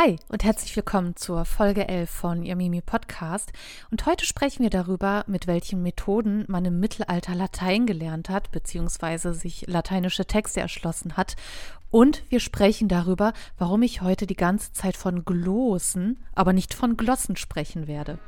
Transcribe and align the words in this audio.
Hi 0.00 0.14
und 0.28 0.44
herzlich 0.44 0.76
willkommen 0.76 1.16
zur 1.16 1.44
Folge 1.44 1.88
11 1.88 2.08
von 2.08 2.44
Ihr 2.44 2.54
Mimi 2.54 2.80
Podcast. 2.80 3.50
Und 3.90 4.06
heute 4.06 4.26
sprechen 4.26 4.62
wir 4.62 4.70
darüber, 4.70 5.24
mit 5.26 5.48
welchen 5.48 5.82
Methoden 5.82 6.44
man 6.46 6.64
im 6.64 6.78
Mittelalter 6.78 7.34
Latein 7.34 7.84
gelernt 7.84 8.28
hat, 8.30 8.52
beziehungsweise 8.52 9.34
sich 9.34 9.66
lateinische 9.66 10.24
Texte 10.24 10.60
erschlossen 10.60 11.16
hat. 11.16 11.34
Und 11.90 12.22
wir 12.28 12.38
sprechen 12.38 12.86
darüber, 12.86 13.32
warum 13.58 13.82
ich 13.82 14.00
heute 14.00 14.28
die 14.28 14.36
ganze 14.36 14.72
Zeit 14.72 14.96
von 14.96 15.24
Glossen, 15.24 16.20
aber 16.32 16.52
nicht 16.52 16.74
von 16.74 16.96
Glossen 16.96 17.34
sprechen 17.34 17.88
werde. 17.88 18.20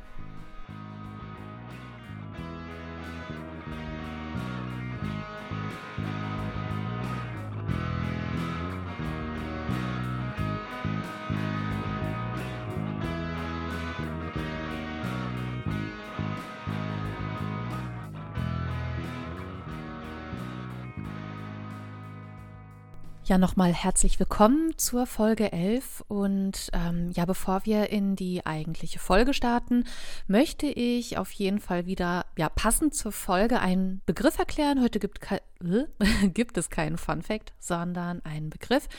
Ja, 23.31 23.37
nochmal 23.37 23.73
herzlich 23.73 24.19
willkommen 24.19 24.77
zur 24.77 25.05
Folge 25.05 25.53
11. 25.53 26.03
Und 26.09 26.69
ähm, 26.73 27.11
ja, 27.11 27.23
bevor 27.23 27.61
wir 27.63 27.89
in 27.89 28.17
die 28.17 28.45
eigentliche 28.45 28.99
Folge 28.99 29.33
starten, 29.33 29.85
möchte 30.27 30.65
ich 30.65 31.17
auf 31.17 31.31
jeden 31.31 31.61
Fall 31.61 31.85
wieder, 31.85 32.25
ja, 32.37 32.49
passend 32.49 32.93
zur 32.93 33.13
Folge 33.13 33.61
einen 33.61 34.01
Begriff 34.05 34.37
erklären. 34.37 34.81
Heute 34.81 34.99
gibt, 34.99 35.21
äh, 35.31 36.27
gibt 36.27 36.57
es 36.57 36.69
keinen 36.69 36.97
Fun 36.97 37.21
Fact, 37.21 37.53
sondern 37.57 38.19
einen 38.25 38.49
Begriff. 38.49 38.89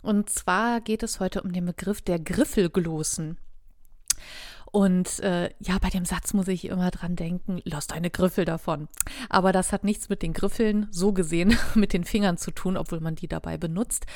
Und 0.00 0.30
zwar 0.30 0.80
geht 0.80 1.02
es 1.02 1.20
heute 1.20 1.42
um 1.42 1.52
den 1.52 1.66
Begriff 1.66 2.00
der 2.00 2.18
Griffelglossen. 2.18 3.36
Und 4.70 5.20
äh, 5.20 5.50
ja, 5.60 5.78
bei 5.80 5.88
dem 5.88 6.04
Satz 6.04 6.34
muss 6.34 6.48
ich 6.48 6.66
immer 6.66 6.90
dran 6.90 7.16
denken, 7.16 7.60
lass 7.64 7.86
deine 7.86 8.10
Griffel 8.10 8.44
davon. 8.44 8.88
Aber 9.30 9.52
das 9.52 9.72
hat 9.72 9.84
nichts 9.84 10.08
mit 10.08 10.22
den 10.22 10.34
Griffeln 10.34 10.88
so 10.90 11.12
gesehen 11.12 11.56
mit 11.74 11.92
den 11.92 12.04
Fingern 12.04 12.36
zu 12.36 12.50
tun, 12.50 12.76
obwohl 12.76 13.00
man 13.00 13.14
die 13.14 13.28
dabei 13.28 13.56
benutzt. 13.56 14.06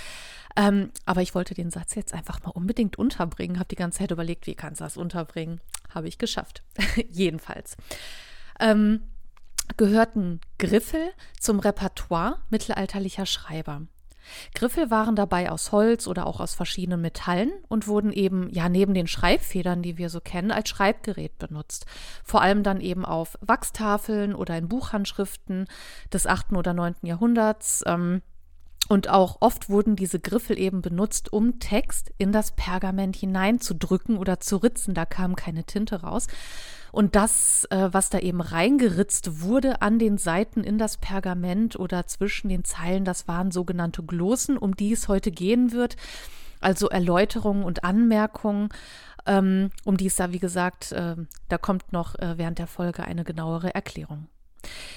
Ähm, 0.54 0.90
aber 1.06 1.22
ich 1.22 1.34
wollte 1.34 1.54
den 1.54 1.70
Satz 1.70 1.94
jetzt 1.94 2.12
einfach 2.12 2.42
mal 2.42 2.50
unbedingt 2.50 2.98
unterbringen. 2.98 3.58
Habe 3.58 3.68
die 3.68 3.76
ganze 3.76 4.00
Zeit 4.00 4.10
überlegt, 4.10 4.46
wie 4.46 4.54
kannst 4.54 4.80
du 4.80 4.84
das 4.84 4.98
unterbringen? 4.98 5.60
Habe 5.88 6.08
ich 6.08 6.18
geschafft. 6.18 6.62
Jedenfalls. 7.10 7.76
Ähm, 8.60 9.00
gehörten 9.78 10.40
Griffel 10.58 11.12
zum 11.40 11.60
Repertoire 11.60 12.38
mittelalterlicher 12.50 13.24
Schreiber. 13.24 13.82
Griffel 14.54 14.90
waren 14.90 15.16
dabei 15.16 15.50
aus 15.50 15.72
Holz 15.72 16.06
oder 16.06 16.26
auch 16.26 16.40
aus 16.40 16.54
verschiedenen 16.54 17.00
Metallen 17.00 17.52
und 17.68 17.86
wurden 17.86 18.12
eben 18.12 18.48
ja 18.50 18.68
neben 18.68 18.94
den 18.94 19.06
Schreibfedern, 19.06 19.82
die 19.82 19.98
wir 19.98 20.10
so 20.10 20.20
kennen, 20.20 20.50
als 20.50 20.68
Schreibgerät 20.68 21.38
benutzt. 21.38 21.86
Vor 22.24 22.42
allem 22.42 22.62
dann 22.62 22.80
eben 22.80 23.04
auf 23.04 23.38
Wachstafeln 23.40 24.34
oder 24.34 24.56
in 24.56 24.68
Buchhandschriften 24.68 25.66
des 26.12 26.26
8. 26.26 26.52
oder 26.52 26.74
9. 26.74 26.94
Jahrhunderts. 27.02 27.82
Ähm, 27.86 28.22
und 28.92 29.08
auch 29.08 29.38
oft 29.40 29.70
wurden 29.70 29.96
diese 29.96 30.20
Griffel 30.20 30.58
eben 30.58 30.82
benutzt, 30.82 31.32
um 31.32 31.58
Text 31.60 32.12
in 32.18 32.30
das 32.30 32.52
Pergament 32.52 33.16
hineinzudrücken 33.16 34.18
oder 34.18 34.38
zu 34.38 34.58
ritzen. 34.58 34.92
Da 34.92 35.06
kam 35.06 35.34
keine 35.34 35.64
Tinte 35.64 36.02
raus. 36.02 36.26
Und 36.90 37.16
das, 37.16 37.66
äh, 37.70 37.88
was 37.90 38.10
da 38.10 38.18
eben 38.18 38.42
reingeritzt 38.42 39.40
wurde 39.40 39.80
an 39.80 39.98
den 39.98 40.18
Seiten 40.18 40.62
in 40.62 40.76
das 40.76 40.98
Pergament 40.98 41.74
oder 41.76 42.06
zwischen 42.06 42.50
den 42.50 42.64
Zeilen, 42.64 43.06
das 43.06 43.26
waren 43.26 43.50
sogenannte 43.50 44.02
Glossen, 44.02 44.58
um 44.58 44.76
die 44.76 44.92
es 44.92 45.08
heute 45.08 45.30
gehen 45.30 45.72
wird. 45.72 45.96
Also 46.60 46.90
Erläuterungen 46.90 47.64
und 47.64 47.84
Anmerkungen, 47.84 48.68
ähm, 49.24 49.70
um 49.84 49.96
die 49.96 50.08
es 50.08 50.16
da, 50.16 50.32
wie 50.32 50.38
gesagt, 50.38 50.92
äh, 50.92 51.16
da 51.48 51.56
kommt 51.56 51.94
noch 51.94 52.14
äh, 52.16 52.36
während 52.36 52.58
der 52.58 52.66
Folge 52.66 53.04
eine 53.04 53.24
genauere 53.24 53.74
Erklärung. 53.74 54.28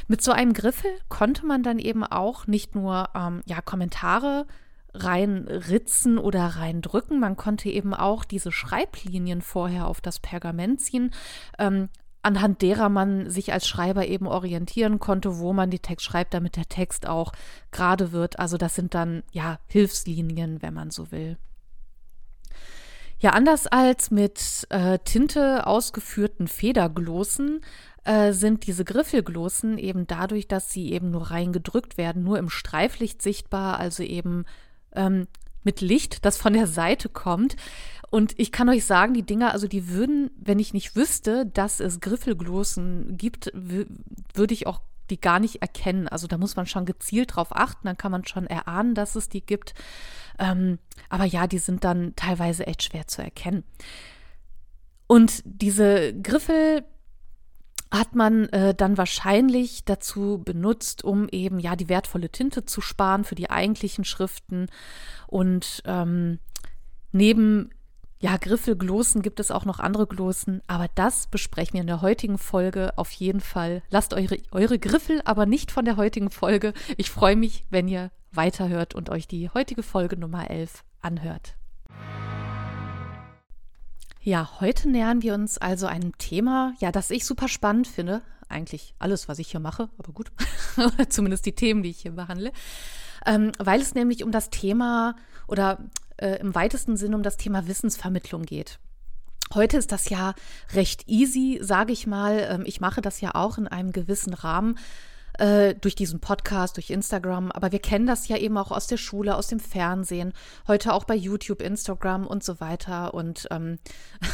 Mit 0.07 0.21
so 0.21 0.31
einem 0.31 0.53
Griffel 0.53 0.91
konnte 1.09 1.45
man 1.45 1.63
dann 1.63 1.79
eben 1.79 2.03
auch 2.03 2.47
nicht 2.47 2.75
nur 2.75 3.09
ähm, 3.15 3.41
ja, 3.45 3.61
Kommentare 3.61 4.45
reinritzen 4.93 6.17
oder 6.17 6.45
reindrücken. 6.45 7.19
Man 7.19 7.35
konnte 7.35 7.69
eben 7.69 7.93
auch 7.93 8.23
diese 8.23 8.51
Schreiblinien 8.51 9.41
vorher 9.41 9.87
auf 9.87 10.01
das 10.01 10.19
Pergament 10.19 10.81
ziehen, 10.81 11.11
ähm, 11.59 11.89
anhand 12.21 12.61
derer 12.61 12.89
man 12.89 13.29
sich 13.29 13.53
als 13.53 13.67
Schreiber 13.67 14.07
eben 14.07 14.25
orientieren 14.25 14.99
konnte, 14.99 15.37
wo 15.37 15.53
man 15.53 15.69
die 15.69 15.79
Text 15.79 16.05
schreibt, 16.05 16.33
damit 16.33 16.55
der 16.55 16.65
Text 16.65 17.07
auch 17.07 17.31
gerade 17.71 18.11
wird. 18.11 18.39
Also 18.39 18.57
das 18.57 18.73
sind 18.73 18.95
dann 18.95 19.21
ja 19.31 19.59
Hilfslinien, 19.67 20.61
wenn 20.61 20.73
man 20.73 20.89
so 20.89 21.11
will. 21.11 21.37
Ja, 23.19 23.31
anders 23.31 23.67
als 23.67 24.11
mit 24.11 24.67
äh, 24.69 24.99
Tinte 24.99 25.67
ausgeführten 25.67 26.47
Federglossen 26.47 27.61
äh, 28.05 28.31
sind 28.33 28.65
diese 28.67 28.85
Griffelglossen 28.85 29.77
eben 29.77 30.07
dadurch, 30.07 30.47
dass 30.47 30.71
sie 30.71 30.91
eben 30.91 31.11
nur 31.11 31.31
reingedrückt 31.31 31.97
werden, 31.97 32.23
nur 32.23 32.37
im 32.37 32.49
Streiflicht 32.49 33.21
sichtbar, 33.21 33.79
also 33.79 34.03
eben 34.03 34.45
ähm, 34.93 35.27
mit 35.63 35.81
Licht, 35.81 36.23
das 36.23 36.37
von 36.37 36.53
der 36.53 36.67
Seite 36.67 37.09
kommt. 37.09 37.55
Und 38.11 38.33
ich 38.37 38.51
kann 38.51 38.69
euch 38.69 38.85
sagen, 38.85 39.13
die 39.13 39.25
Dinger, 39.25 39.51
also 39.51 39.67
die 39.67 39.89
würden, 39.89 40.29
wenn 40.37 40.59
ich 40.59 40.73
nicht 40.73 40.95
wüsste, 40.95 41.47
dass 41.47 41.79
es 41.79 41.99
Griffelglossen 41.99 43.17
gibt, 43.17 43.51
würde 43.53 44.53
ich 44.53 44.67
auch 44.67 44.81
die 45.09 45.19
gar 45.19 45.39
nicht 45.39 45.61
erkennen. 45.61 46.07
Also 46.07 46.27
da 46.27 46.37
muss 46.37 46.55
man 46.55 46.67
schon 46.67 46.85
gezielt 46.85 47.35
drauf 47.35 47.55
achten, 47.55 47.87
dann 47.87 47.97
kann 47.97 48.11
man 48.11 48.25
schon 48.25 48.47
erahnen, 48.47 48.95
dass 48.95 49.15
es 49.15 49.29
die 49.29 49.41
gibt. 49.41 49.73
Ähm, 50.39 50.79
aber 51.09 51.25
ja, 51.25 51.47
die 51.47 51.57
sind 51.57 51.83
dann 51.83 52.15
teilweise 52.15 52.67
echt 52.67 52.83
schwer 52.83 53.07
zu 53.07 53.21
erkennen. 53.23 53.63
Und 55.07 55.41
diese 55.45 56.13
Griffel 56.21 56.83
hat 57.99 58.15
man 58.15 58.45
äh, 58.49 58.73
dann 58.73 58.97
wahrscheinlich 58.97 59.85
dazu 59.85 60.41
benutzt, 60.43 61.03
um 61.03 61.27
eben 61.29 61.59
ja 61.59 61.75
die 61.75 61.89
wertvolle 61.89 62.29
Tinte 62.29 62.65
zu 62.65 62.81
sparen 62.81 63.23
für 63.23 63.35
die 63.35 63.49
eigentlichen 63.49 64.05
Schriften. 64.05 64.67
Und 65.27 65.81
ähm, 65.85 66.39
neben 67.11 67.69
ja, 68.19 68.37
Griffelglossen 68.37 69.21
gibt 69.21 69.39
es 69.39 69.51
auch 69.51 69.65
noch 69.65 69.79
andere 69.79 70.07
Glossen, 70.07 70.61
aber 70.67 70.87
das 70.95 71.27
besprechen 71.27 71.73
wir 71.73 71.81
in 71.81 71.87
der 71.87 72.01
heutigen 72.01 72.37
Folge 72.37 72.97
auf 72.97 73.11
jeden 73.11 73.41
Fall. 73.41 73.83
Lasst 73.89 74.13
eure, 74.13 74.37
eure 74.51 74.79
Griffel 74.79 75.21
aber 75.25 75.45
nicht 75.45 75.71
von 75.71 75.85
der 75.85 75.97
heutigen 75.97 76.29
Folge. 76.29 76.73
Ich 76.97 77.11
freue 77.11 77.35
mich, 77.35 77.65
wenn 77.69 77.87
ihr 77.87 78.11
weiterhört 78.31 78.95
und 78.95 79.09
euch 79.09 79.27
die 79.27 79.49
heutige 79.49 79.83
Folge 79.83 80.17
Nummer 80.17 80.49
11 80.49 80.83
anhört. 81.01 81.55
Ja, 84.25 84.59
heute 84.59 84.89
nähern 84.89 85.21
wir 85.21 85.35
uns 85.35 85.59
also 85.59 85.85
einem 85.85 86.17
Thema, 86.17 86.73
ja, 86.79 86.91
das 86.91 87.11
ich 87.11 87.27
super 87.27 87.47
spannend 87.47 87.87
finde. 87.87 88.23
Eigentlich 88.49 88.95
alles, 88.97 89.29
was 89.29 89.37
ich 89.37 89.51
hier 89.51 89.59
mache, 89.59 89.87
aber 89.99 90.13
gut. 90.13 90.31
Zumindest 91.09 91.45
die 91.45 91.53
Themen, 91.53 91.83
die 91.83 91.91
ich 91.91 91.99
hier 91.99 92.13
behandle. 92.13 92.51
Ähm, 93.23 93.51
weil 93.59 93.79
es 93.79 93.93
nämlich 93.93 94.23
um 94.23 94.31
das 94.31 94.49
Thema 94.49 95.15
oder 95.47 95.77
äh, 96.17 96.39
im 96.39 96.55
weitesten 96.55 96.97
Sinne 96.97 97.15
um 97.15 97.21
das 97.21 97.37
Thema 97.37 97.67
Wissensvermittlung 97.67 98.41
geht. 98.41 98.79
Heute 99.53 99.77
ist 99.77 99.91
das 99.91 100.09
ja 100.09 100.33
recht 100.73 101.07
easy, 101.07 101.59
sage 101.61 101.93
ich 101.93 102.07
mal. 102.07 102.47
Ähm, 102.49 102.63
ich 102.65 102.81
mache 102.81 103.01
das 103.01 103.21
ja 103.21 103.35
auch 103.35 103.59
in 103.59 103.67
einem 103.67 103.91
gewissen 103.91 104.33
Rahmen 104.33 104.79
äh, 105.39 105.75
durch 105.75 105.95
diesen 105.95 106.19
Podcast, 106.19 106.77
durch 106.77 106.89
Instagram. 106.89 107.51
Aber 107.51 107.71
wir 107.71 107.79
kennen 107.79 108.07
das 108.07 108.27
ja 108.27 108.37
eben 108.37 108.57
auch 108.57 108.71
aus 108.71 108.87
der 108.87 108.97
Schule, 108.97 109.35
aus 109.35 109.47
dem 109.47 109.59
Fernsehen, 109.59 110.33
heute 110.67 110.93
auch 110.93 111.03
bei 111.03 111.15
YouTube, 111.15 111.61
Instagram 111.61 112.27
und 112.27 112.43
so 112.43 112.59
weiter. 112.59 113.13
Und 113.13 113.47
ähm, 113.51 113.79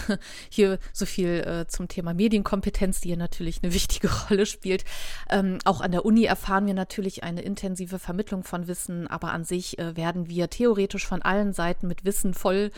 hier 0.50 0.79
so 0.94 1.06
viel 1.06 1.41
äh, 1.41 1.67
zum 1.67 1.88
Thema 1.88 2.13
Medienkompetenz, 2.13 3.01
die 3.01 3.09
hier 3.09 3.17
natürlich 3.17 3.62
eine 3.63 3.73
wichtige 3.81 4.09
Rolle 4.29 4.45
spielt. 4.45 4.85
Ähm, 5.29 5.59
auch 5.66 5.81
an 5.81 5.91
der 5.91 6.06
Uni 6.06 6.25
erfahren 6.25 6.66
wir 6.66 6.73
natürlich 6.73 7.23
eine 7.23 7.41
intensive 7.41 8.00
Vermittlung 8.00 8.44
von 8.44 8.68
Wissen, 8.68 9.07
aber 9.07 9.31
an 9.31 9.44
sich 9.44 9.79
äh, 9.79 9.95
werden 9.95 10.29
wir 10.29 10.50
theoretisch 10.50 11.07
von 11.07 11.22
allen 11.22 11.53
Seiten 11.53 11.88
mit 11.88 12.06
Wissen 12.06 12.33
voll 12.33 12.72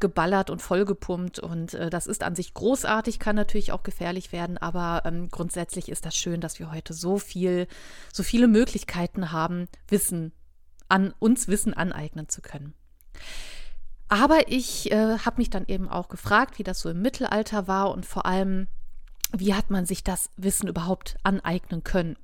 geballert 0.00 0.50
und 0.50 0.62
vollgepumpt. 0.62 1.38
Und 1.38 1.74
äh, 1.74 1.90
das 1.90 2.06
ist 2.06 2.22
an 2.22 2.34
sich 2.34 2.54
großartig, 2.54 3.18
kann 3.18 3.36
natürlich 3.36 3.72
auch 3.72 3.82
gefährlich 3.82 4.32
werden, 4.32 4.58
aber 4.58 5.02
ähm, 5.04 5.28
grundsätzlich 5.30 5.88
ist 5.88 6.06
das 6.06 6.14
schön, 6.14 6.40
dass 6.40 6.58
wir 6.58 6.72
heute 6.72 6.92
so 6.92 7.18
viel 7.18 7.66
so 8.12 8.22
viele 8.22 8.48
Möglichkeiten 8.48 9.32
haben, 9.32 9.68
Wissen 9.88 10.32
an 10.88 11.14
uns 11.18 11.48
Wissen 11.48 11.72
aneignen 11.74 12.28
zu 12.28 12.42
können. 12.42 12.74
Aber 14.08 14.48
ich 14.48 14.90
äh, 14.90 15.18
habe 15.18 15.36
mich 15.38 15.50
dann 15.50 15.66
eben 15.68 15.88
auch 15.88 16.08
gefragt, 16.08 16.58
wie 16.58 16.64
das 16.64 16.80
so 16.80 16.90
im 16.90 17.00
Mittelalter 17.00 17.68
war 17.68 17.92
und 17.92 18.04
vor 18.04 18.26
allem, 18.26 18.66
wie 19.32 19.54
hat 19.54 19.70
man 19.70 19.86
sich 19.86 20.02
das 20.02 20.30
Wissen 20.36 20.68
überhaupt 20.68 21.16
aneignen 21.22 21.84
können? 21.84 22.16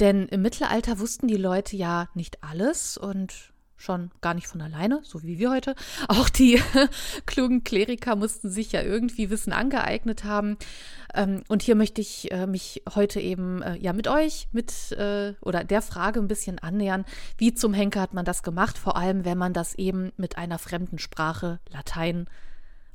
Denn 0.00 0.26
im 0.28 0.40
Mittelalter 0.40 0.98
wussten 0.98 1.28
die 1.28 1.36
Leute 1.36 1.76
ja 1.76 2.08
nicht 2.14 2.42
alles 2.42 2.96
und 2.96 3.51
schon 3.82 4.10
gar 4.20 4.34
nicht 4.34 4.46
von 4.46 4.62
alleine, 4.62 5.00
so 5.02 5.22
wie 5.22 5.38
wir 5.38 5.50
heute. 5.50 5.74
Auch 6.08 6.28
die 6.28 6.62
klugen 7.26 7.64
Kleriker 7.64 8.14
mussten 8.14 8.48
sich 8.50 8.72
ja 8.72 8.82
irgendwie 8.82 9.28
Wissen 9.28 9.52
angeeignet 9.52 10.24
haben. 10.24 10.56
Ähm, 11.14 11.42
und 11.48 11.62
hier 11.62 11.74
möchte 11.74 12.00
ich 12.00 12.30
äh, 12.30 12.46
mich 12.46 12.82
heute 12.94 13.20
eben 13.20 13.60
äh, 13.62 13.76
ja 13.76 13.92
mit 13.92 14.06
euch, 14.06 14.48
mit 14.52 14.92
äh, 14.92 15.34
oder 15.42 15.64
der 15.64 15.82
Frage 15.82 16.20
ein 16.20 16.28
bisschen 16.28 16.58
annähern, 16.60 17.04
wie 17.38 17.54
zum 17.54 17.74
Henker 17.74 18.00
hat 18.00 18.14
man 18.14 18.24
das 18.24 18.42
gemacht, 18.42 18.78
vor 18.78 18.96
allem 18.96 19.24
wenn 19.24 19.38
man 19.38 19.52
das 19.52 19.74
eben 19.74 20.12
mit 20.16 20.38
einer 20.38 20.58
fremden 20.58 20.98
Sprache, 20.98 21.58
Latein, 21.68 22.26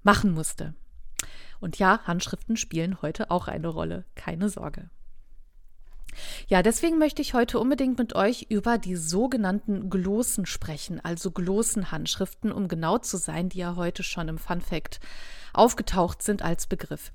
machen 0.03 0.31
musste. 0.31 0.73
Und 1.59 1.79
ja, 1.79 1.99
Handschriften 2.05 2.55
spielen 2.55 3.01
heute 3.01 3.29
auch 3.29 3.47
eine 3.47 3.67
Rolle, 3.67 4.05
keine 4.15 4.49
Sorge. 4.49 4.89
Ja, 6.47 6.61
deswegen 6.63 6.97
möchte 6.97 7.21
ich 7.21 7.33
heute 7.33 7.59
unbedingt 7.59 7.97
mit 7.97 8.15
euch 8.15 8.47
über 8.49 8.77
die 8.77 8.95
sogenannten 8.95 9.89
Glossen 9.89 10.45
sprechen, 10.45 10.99
also 11.03 11.31
Glossenhandschriften, 11.31 12.51
um 12.51 12.67
genau 12.67 12.97
zu 12.97 13.17
sein, 13.17 13.49
die 13.49 13.59
ja 13.59 13.75
heute 13.75 14.03
schon 14.03 14.27
im 14.27 14.37
Fun 14.37 14.61
Fact 14.61 14.99
aufgetaucht 15.53 16.21
sind 16.21 16.41
als 16.41 16.67
Begriff. 16.67 17.11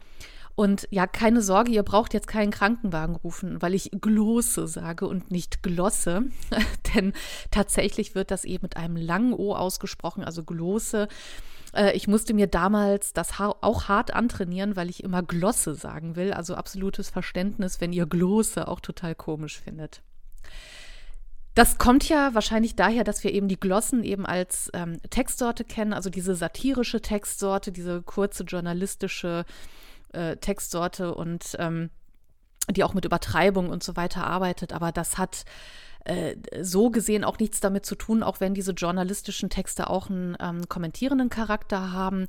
Und 0.55 0.87
ja, 0.91 1.07
keine 1.07 1.41
Sorge, 1.41 1.73
ihr 1.73 1.83
braucht 1.83 2.13
jetzt 2.13 2.27
keinen 2.27 2.51
Krankenwagen 2.51 3.17
rufen, 3.17 3.63
weil 3.63 3.75
ich 3.75 3.91
Glosse 4.01 4.69
sage 4.69 5.07
und 5.09 5.31
nicht 5.31 5.63
Glosse. 5.63 6.25
Denn 6.95 7.15
tatsächlich 7.51 8.15
wird 8.15 8.31
das 8.31 8.45
eben 8.45 8.63
mit 8.63 8.77
einem 8.77 8.97
langen 8.97 9.33
O 9.33 9.55
ausgesprochen, 9.55 10.25
also 10.25 10.45
Glosse. 10.45 11.09
Äh, 11.75 11.93
ich 11.93 12.09
musste 12.09 12.35
mir 12.35 12.47
damals 12.47 13.13
das 13.13 13.39
auch 13.39 13.89
hart 13.89 14.15
antrainieren, 14.15 14.77
weil 14.77 14.91
ich 14.91 15.03
immer 15.03 15.23
Glosse 15.23 15.75
sagen 15.75 16.17
will. 16.17 16.33
Also 16.33 16.55
absolutes 16.55 17.11
Verständnis, 17.11 17.81
wenn 17.81 17.93
ihr 17.93 18.07
Glosse 18.07 18.69
auch 18.69 18.81
total 18.81 19.15
komisch 19.15 19.61
findet. 19.61 20.03
Das 21.55 21.77
kommt 21.77 22.09
ja 22.09 22.33
wahrscheinlich 22.33 22.77
daher, 22.77 23.05
dass 23.05 23.25
wir 23.25 23.33
eben 23.33 23.47
die 23.47 23.61
Glossen 23.61 24.05
eben 24.05 24.25
als 24.25 24.71
ähm, 24.73 25.01
Textsorte 25.11 25.65
kennen, 25.65 25.93
also 25.93 26.09
diese 26.09 26.35
satirische 26.35 27.03
Textsorte, 27.03 27.73
diese 27.73 28.01
kurze 28.01 28.45
journalistische 28.45 29.45
äh, 30.13 30.37
Textsorte 30.39 31.15
und 31.15 31.57
ähm, 31.59 31.91
die 32.71 32.85
auch 32.85 32.95
mit 32.95 33.05
Übertreibung 33.05 33.69
und 33.69 33.83
so 33.83 33.97
weiter 33.97 34.25
arbeitet. 34.27 34.73
Aber 34.73 34.93
das 34.93 35.19
hat 35.19 35.45
äh, 36.05 36.37
so 36.61 36.91
gesehen 36.91 37.25
auch 37.25 37.39
nichts 37.39 37.61
damit 37.61 37.87
zu 37.87 37.95
tun, 37.95 38.23
auch 38.23 38.41
wenn 38.41 38.55
diese 38.55 38.73
journalistischen 38.73 39.51
Texte 39.51 39.89
auch 39.89 40.11
einen 40.11 40.37
ähm, 40.41 40.69
kommentierenden 40.69 41.31
Charakter 41.31 41.93
haben 41.93 42.27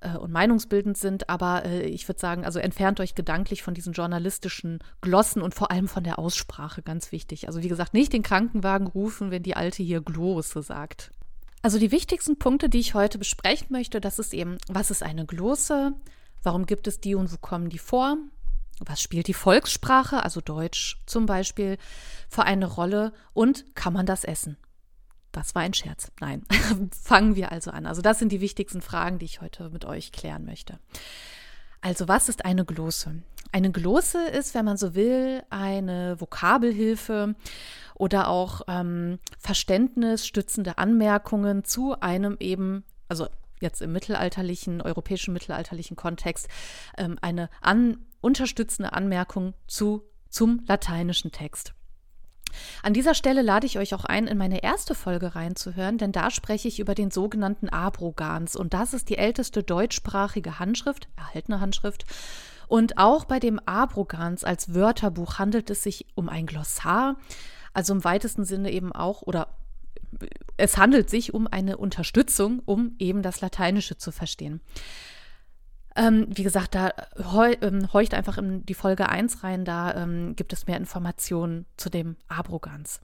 äh, 0.00 0.16
und 0.16 0.32
meinungsbildend 0.32 0.98
sind. 0.98 1.28
Aber 1.28 1.64
äh, 1.64 1.82
ich 1.82 2.08
würde 2.08 2.20
sagen, 2.20 2.44
also 2.44 2.58
entfernt 2.58 3.00
euch 3.00 3.14
gedanklich 3.14 3.62
von 3.62 3.74
diesen 3.74 3.92
journalistischen 3.92 4.80
Glossen 5.00 5.42
und 5.42 5.54
vor 5.54 5.70
allem 5.70 5.88
von 5.88 6.04
der 6.04 6.18
Aussprache, 6.18 6.82
ganz 6.82 7.12
wichtig. 7.12 7.46
Also 7.46 7.62
wie 7.62 7.68
gesagt, 7.68 7.94
nicht 7.94 8.12
den 8.12 8.22
Krankenwagen 8.22 8.86
rufen, 8.86 9.30
wenn 9.30 9.42
die 9.42 9.56
Alte 9.56 9.82
hier 9.82 10.00
Glosse 10.00 10.62
sagt. 10.62 11.12
Also 11.62 11.78
die 11.78 11.92
wichtigsten 11.92 12.38
Punkte, 12.38 12.68
die 12.68 12.80
ich 12.80 12.94
heute 12.94 13.18
besprechen 13.18 13.68
möchte, 13.70 14.00
das 14.00 14.18
ist 14.18 14.34
eben, 14.34 14.58
was 14.68 14.90
ist 14.90 15.04
eine 15.04 15.26
Glosse? 15.26 15.92
Warum 16.42 16.66
gibt 16.66 16.88
es 16.88 17.00
die 17.00 17.14
und 17.14 17.32
wo 17.32 17.36
kommen 17.36 17.68
die 17.70 17.78
vor? 17.78 18.16
Was 18.86 19.00
spielt 19.00 19.28
die 19.28 19.34
Volkssprache, 19.34 20.22
also 20.22 20.40
Deutsch 20.40 20.98
zum 21.06 21.26
Beispiel, 21.26 21.78
für 22.28 22.44
eine 22.44 22.66
Rolle 22.66 23.12
und 23.32 23.74
kann 23.74 23.92
man 23.92 24.06
das 24.06 24.24
essen? 24.24 24.56
Das 25.32 25.54
war 25.54 25.62
ein 25.62 25.74
Scherz. 25.74 26.12
Nein, 26.20 26.44
fangen 27.02 27.36
wir 27.36 27.52
also 27.52 27.70
an. 27.70 27.86
Also 27.86 28.02
das 28.02 28.18
sind 28.18 28.32
die 28.32 28.40
wichtigsten 28.40 28.82
Fragen, 28.82 29.18
die 29.18 29.24
ich 29.24 29.40
heute 29.40 29.70
mit 29.70 29.84
euch 29.84 30.12
klären 30.12 30.44
möchte. 30.44 30.78
Also 31.80 32.06
was 32.06 32.28
ist 32.28 32.44
eine 32.44 32.64
Glosse? 32.64 33.22
Eine 33.50 33.72
Glosse 33.72 34.28
ist, 34.28 34.54
wenn 34.54 34.64
man 34.64 34.76
so 34.76 34.94
will, 34.94 35.42
eine 35.50 36.20
Vokabelhilfe 36.20 37.34
oder 37.94 38.28
auch 38.28 38.62
ähm, 38.68 39.18
verständnisstützende 39.38 40.78
Anmerkungen 40.78 41.64
zu 41.64 42.00
einem 42.00 42.36
eben, 42.40 42.84
also 43.08 43.28
jetzt 43.62 43.80
im 43.80 43.92
mittelalterlichen, 43.92 44.82
europäischen 44.82 45.32
mittelalterlichen 45.32 45.96
Kontext, 45.96 46.48
ähm, 46.98 47.18
eine 47.22 47.48
an 47.60 47.98
unterstützende 48.20 48.92
Anmerkung 48.92 49.54
zu, 49.66 50.02
zum 50.28 50.62
lateinischen 50.66 51.32
Text. 51.32 51.74
An 52.82 52.92
dieser 52.92 53.14
Stelle 53.14 53.42
lade 53.42 53.66
ich 53.66 53.78
euch 53.78 53.94
auch 53.94 54.04
ein, 54.04 54.26
in 54.26 54.38
meine 54.38 54.62
erste 54.62 54.94
Folge 54.94 55.34
reinzuhören, 55.34 55.98
denn 55.98 56.12
da 56.12 56.30
spreche 56.30 56.68
ich 56.68 56.80
über 56.80 56.94
den 56.94 57.10
sogenannten 57.10 57.68
Abrogans 57.68 58.56
und 58.56 58.74
das 58.74 58.94
ist 58.94 59.08
die 59.08 59.18
älteste 59.18 59.62
deutschsprachige 59.62 60.58
Handschrift, 60.58 61.08
erhaltene 61.16 61.60
Handschrift. 61.60 62.04
Und 62.68 62.96
auch 62.98 63.24
bei 63.24 63.38
dem 63.38 63.58
Abrogans 63.66 64.44
als 64.44 64.74
Wörterbuch 64.74 65.38
handelt 65.38 65.68
es 65.70 65.82
sich 65.82 66.06
um 66.14 66.28
ein 66.28 66.46
Glossar, 66.46 67.16
also 67.74 67.92
im 67.92 68.04
weitesten 68.04 68.44
Sinne 68.44 68.70
eben 68.70 68.92
auch 68.92 69.22
oder 69.22 69.48
es 70.56 70.76
handelt 70.76 71.10
sich 71.10 71.34
um 71.34 71.46
eine 71.46 71.76
Unterstützung, 71.76 72.60
um 72.64 72.94
eben 72.98 73.22
das 73.22 73.40
Lateinische 73.40 73.96
zu 73.96 74.12
verstehen. 74.12 74.60
Ähm, 75.94 76.26
wie 76.30 76.42
gesagt, 76.42 76.74
da 76.74 76.92
heu, 77.32 77.54
ähm, 77.60 77.92
heucht 77.92 78.14
einfach 78.14 78.38
in 78.38 78.64
die 78.64 78.74
Folge 78.74 79.08
1 79.08 79.44
rein, 79.44 79.64
da 79.64 79.94
ähm, 79.94 80.34
gibt 80.36 80.52
es 80.52 80.66
mehr 80.66 80.78
Informationen 80.78 81.66
zu 81.76 81.90
dem 81.90 82.16
Abrogans. 82.28 83.00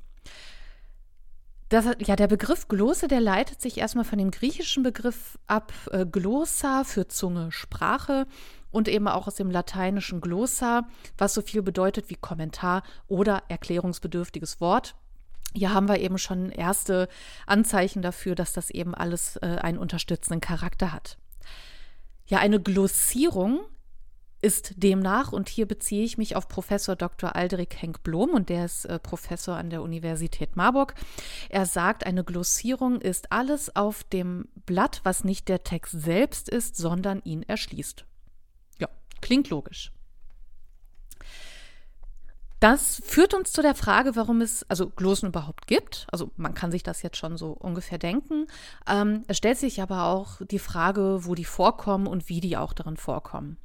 Das, 1.68 1.84
ja, 1.98 2.16
der 2.16 2.28
Begriff 2.28 2.68
Glosse, 2.68 3.08
der 3.08 3.20
leitet 3.20 3.60
sich 3.60 3.76
erstmal 3.76 4.06
von 4.06 4.18
dem 4.18 4.30
griechischen 4.30 4.82
Begriff 4.82 5.38
ab, 5.46 5.72
äh, 5.90 6.06
Glossa 6.06 6.84
für 6.84 7.08
Zunge, 7.08 7.52
Sprache 7.52 8.26
und 8.70 8.88
eben 8.88 9.06
auch 9.06 9.26
aus 9.26 9.34
dem 9.34 9.50
lateinischen 9.50 10.22
Glossa, 10.22 10.88
was 11.18 11.34
so 11.34 11.42
viel 11.42 11.60
bedeutet 11.60 12.08
wie 12.08 12.14
Kommentar 12.14 12.82
oder 13.06 13.42
erklärungsbedürftiges 13.48 14.62
Wort. 14.62 14.94
Hier 15.54 15.72
haben 15.72 15.88
wir 15.88 15.98
eben 15.98 16.18
schon 16.18 16.50
erste 16.50 17.08
Anzeichen 17.46 18.02
dafür, 18.02 18.34
dass 18.34 18.52
das 18.52 18.70
eben 18.70 18.94
alles 18.94 19.36
äh, 19.36 19.58
einen 19.60 19.78
unterstützenden 19.78 20.40
Charakter 20.40 20.92
hat. 20.92 21.18
Ja, 22.26 22.38
eine 22.38 22.60
Glossierung 22.60 23.60
ist 24.40 24.74
demnach, 24.76 25.32
und 25.32 25.48
hier 25.48 25.66
beziehe 25.66 26.04
ich 26.04 26.16
mich 26.16 26.36
auf 26.36 26.46
Professor 26.48 26.94
Dr. 26.94 27.34
Aldrich 27.34 27.70
Henk 27.76 28.02
Blom, 28.02 28.30
und 28.30 28.50
der 28.50 28.66
ist 28.66 28.84
äh, 28.84 28.98
Professor 28.98 29.56
an 29.56 29.70
der 29.70 29.82
Universität 29.82 30.54
Marburg. 30.54 30.94
Er 31.48 31.66
sagt, 31.66 32.06
eine 32.06 32.22
Glossierung 32.22 33.00
ist 33.00 33.32
alles 33.32 33.74
auf 33.74 34.04
dem 34.04 34.46
Blatt, 34.66 35.00
was 35.02 35.24
nicht 35.24 35.48
der 35.48 35.64
Text 35.64 36.00
selbst 36.00 36.48
ist, 36.48 36.76
sondern 36.76 37.20
ihn 37.24 37.42
erschließt. 37.42 38.04
Ja, 38.78 38.88
klingt 39.20 39.50
logisch. 39.50 39.92
Das 42.60 43.00
führt 43.04 43.34
uns 43.34 43.52
zu 43.52 43.62
der 43.62 43.74
Frage, 43.74 44.16
warum 44.16 44.40
es 44.40 44.68
also 44.68 44.88
Glossen 44.90 45.28
überhaupt 45.28 45.68
gibt. 45.68 46.06
Also 46.10 46.32
man 46.36 46.54
kann 46.54 46.72
sich 46.72 46.82
das 46.82 47.02
jetzt 47.02 47.16
schon 47.16 47.36
so 47.36 47.52
ungefähr 47.52 47.98
denken. 47.98 48.46
Ähm, 48.88 49.22
es 49.28 49.36
stellt 49.36 49.58
sich 49.58 49.80
aber 49.80 50.04
auch 50.04 50.40
die 50.44 50.58
Frage, 50.58 51.20
wo 51.24 51.34
die 51.36 51.44
vorkommen 51.44 52.08
und 52.08 52.28
wie 52.28 52.40
die 52.40 52.56
auch 52.56 52.72
darin 52.72 52.96
vorkommen. 52.96 53.58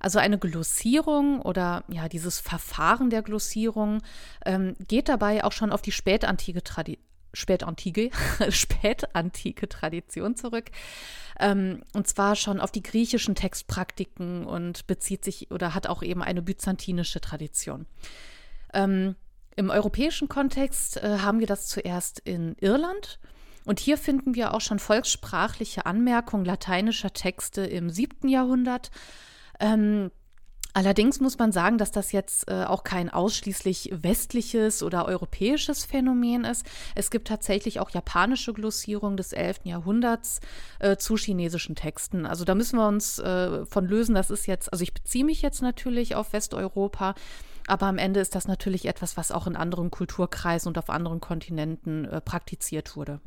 Also 0.00 0.18
eine 0.18 0.38
Glossierung 0.38 1.40
oder 1.42 1.84
ja 1.88 2.08
dieses 2.08 2.40
Verfahren 2.40 3.10
der 3.10 3.22
Glossierung 3.22 4.02
ähm, 4.44 4.74
geht 4.88 5.08
dabei 5.08 5.44
auch 5.44 5.52
schon 5.52 5.70
auf 5.70 5.82
die 5.82 5.92
spätantike 5.92 6.64
Tradition 6.64 7.09
spätantike, 7.32 8.10
spätantike 8.50 9.68
Tradition 9.68 10.36
zurück. 10.36 10.70
Ähm, 11.38 11.82
und 11.94 12.06
zwar 12.06 12.36
schon 12.36 12.60
auf 12.60 12.70
die 12.70 12.82
griechischen 12.82 13.34
Textpraktiken 13.34 14.46
und 14.46 14.86
bezieht 14.86 15.24
sich 15.24 15.50
oder 15.50 15.74
hat 15.74 15.86
auch 15.86 16.02
eben 16.02 16.22
eine 16.22 16.42
byzantinische 16.42 17.20
Tradition. 17.20 17.86
Ähm, 18.74 19.16
Im 19.56 19.70
europäischen 19.70 20.28
Kontext 20.28 20.98
äh, 20.98 21.18
haben 21.18 21.40
wir 21.40 21.46
das 21.46 21.66
zuerst 21.66 22.18
in 22.20 22.56
Irland. 22.60 23.18
Und 23.64 23.78
hier 23.78 23.98
finden 23.98 24.34
wir 24.34 24.54
auch 24.54 24.60
schon 24.60 24.78
volkssprachliche 24.78 25.86
Anmerkungen 25.86 26.44
lateinischer 26.44 27.12
Texte 27.12 27.62
im 27.62 27.90
siebten 27.90 28.28
Jahrhundert. 28.28 28.90
Ähm, 29.60 30.10
Allerdings 30.72 31.18
muss 31.18 31.38
man 31.38 31.50
sagen, 31.50 31.78
dass 31.78 31.90
das 31.90 32.12
jetzt 32.12 32.48
äh, 32.48 32.64
auch 32.64 32.84
kein 32.84 33.10
ausschließlich 33.10 33.90
westliches 33.92 34.82
oder 34.82 35.06
europäisches 35.06 35.84
Phänomen 35.84 36.44
ist. 36.44 36.64
Es 36.94 37.10
gibt 37.10 37.26
tatsächlich 37.28 37.80
auch 37.80 37.90
japanische 37.90 38.52
Glossierungen 38.52 39.16
des 39.16 39.32
11. 39.32 39.60
Jahrhunderts 39.64 40.40
äh, 40.78 40.96
zu 40.96 41.16
chinesischen 41.16 41.74
Texten. 41.74 42.24
Also 42.24 42.44
da 42.44 42.54
müssen 42.54 42.78
wir 42.78 42.86
uns 42.86 43.18
äh, 43.18 43.66
von 43.66 43.86
lösen. 43.86 44.14
Das 44.14 44.30
ist 44.30 44.46
jetzt, 44.46 44.72
also 44.72 44.82
ich 44.82 44.94
beziehe 44.94 45.24
mich 45.24 45.42
jetzt 45.42 45.60
natürlich 45.60 46.14
auf 46.14 46.32
Westeuropa, 46.32 47.14
aber 47.66 47.86
am 47.86 47.98
Ende 47.98 48.20
ist 48.20 48.34
das 48.34 48.46
natürlich 48.46 48.86
etwas, 48.86 49.16
was 49.16 49.32
auch 49.32 49.46
in 49.46 49.56
anderen 49.56 49.90
Kulturkreisen 49.90 50.68
und 50.68 50.78
auf 50.78 50.88
anderen 50.88 51.20
Kontinenten 51.20 52.04
äh, 52.04 52.20
praktiziert 52.20 52.94
wurde. 52.96 53.20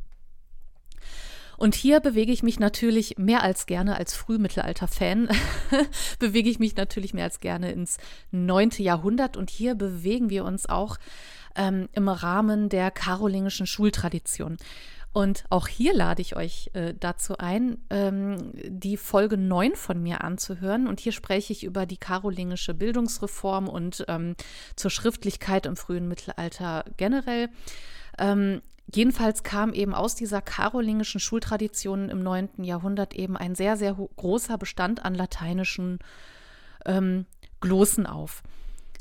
Und 1.58 1.76
hier 1.76 2.00
bewege 2.00 2.32
ich 2.32 2.44
mich 2.44 2.60
natürlich 2.60 3.18
mehr 3.18 3.44
als 3.44 3.66
gerne 3.66 3.98
als 3.98 4.16
Frühmittelalter-Fan, 4.16 5.30
bewege 6.20 6.50
ich 6.50 6.60
mich 6.60 6.76
natürlich 6.76 7.14
mehr 7.14 7.26
als 7.26 7.40
gerne 7.40 7.72
ins 7.72 7.98
neunte 8.32 8.84
Jahrhundert. 8.84 9.38
Und 9.38 9.50
hier 9.50 9.76
bewegen 9.76 10.30
wir 10.30 10.46
uns 10.46 10.68
auch 10.68 10.98
ähm, 11.56 11.90
im 11.94 12.10
Rahmen 12.10 12.70
der 12.70 12.92
karolingischen 12.92 13.68
Schultradition. 13.68 14.58
Und 15.14 15.44
auch 15.52 15.68
hier 15.68 15.94
lade 15.94 16.24
ich 16.24 16.36
euch 16.36 16.72
äh, 16.74 16.96
dazu 17.00 17.38
ein, 17.38 17.78
ähm, 17.92 18.52
die 18.54 18.98
Folge 18.98 19.38
9 19.38 19.76
von 19.76 20.02
mir 20.02 20.24
anzuhören. 20.24 20.88
Und 20.88 21.00
hier 21.00 21.12
spreche 21.12 21.54
ich 21.54 21.64
über 21.64 21.86
die 21.86 21.98
karolingische 21.98 22.74
Bildungsreform 22.74 23.70
und 23.70 24.04
ähm, 24.08 24.36
zur 24.76 24.90
Schriftlichkeit 24.90 25.68
im 25.68 25.76
frühen 25.76 26.08
Mittelalter 26.08 26.86
generell. 26.98 27.50
Ähm, 28.18 28.64
jedenfalls 28.94 29.44
kam 29.44 29.74
eben 29.74 29.94
aus 29.94 30.16
dieser 30.16 30.42
karolingischen 30.42 31.20
Schultradition 31.20 32.10
im 32.10 32.22
9. 32.22 32.64
Jahrhundert 32.64 33.14
eben 33.14 33.38
ein 33.38 33.56
sehr, 33.56 33.78
sehr 33.78 33.94
großer 33.94 34.58
Bestand 34.58 35.04
an 35.04 35.16
lateinischen 35.16 36.00
ähm, 36.86 37.26
Glossen 37.60 38.06
auf. 38.06 38.44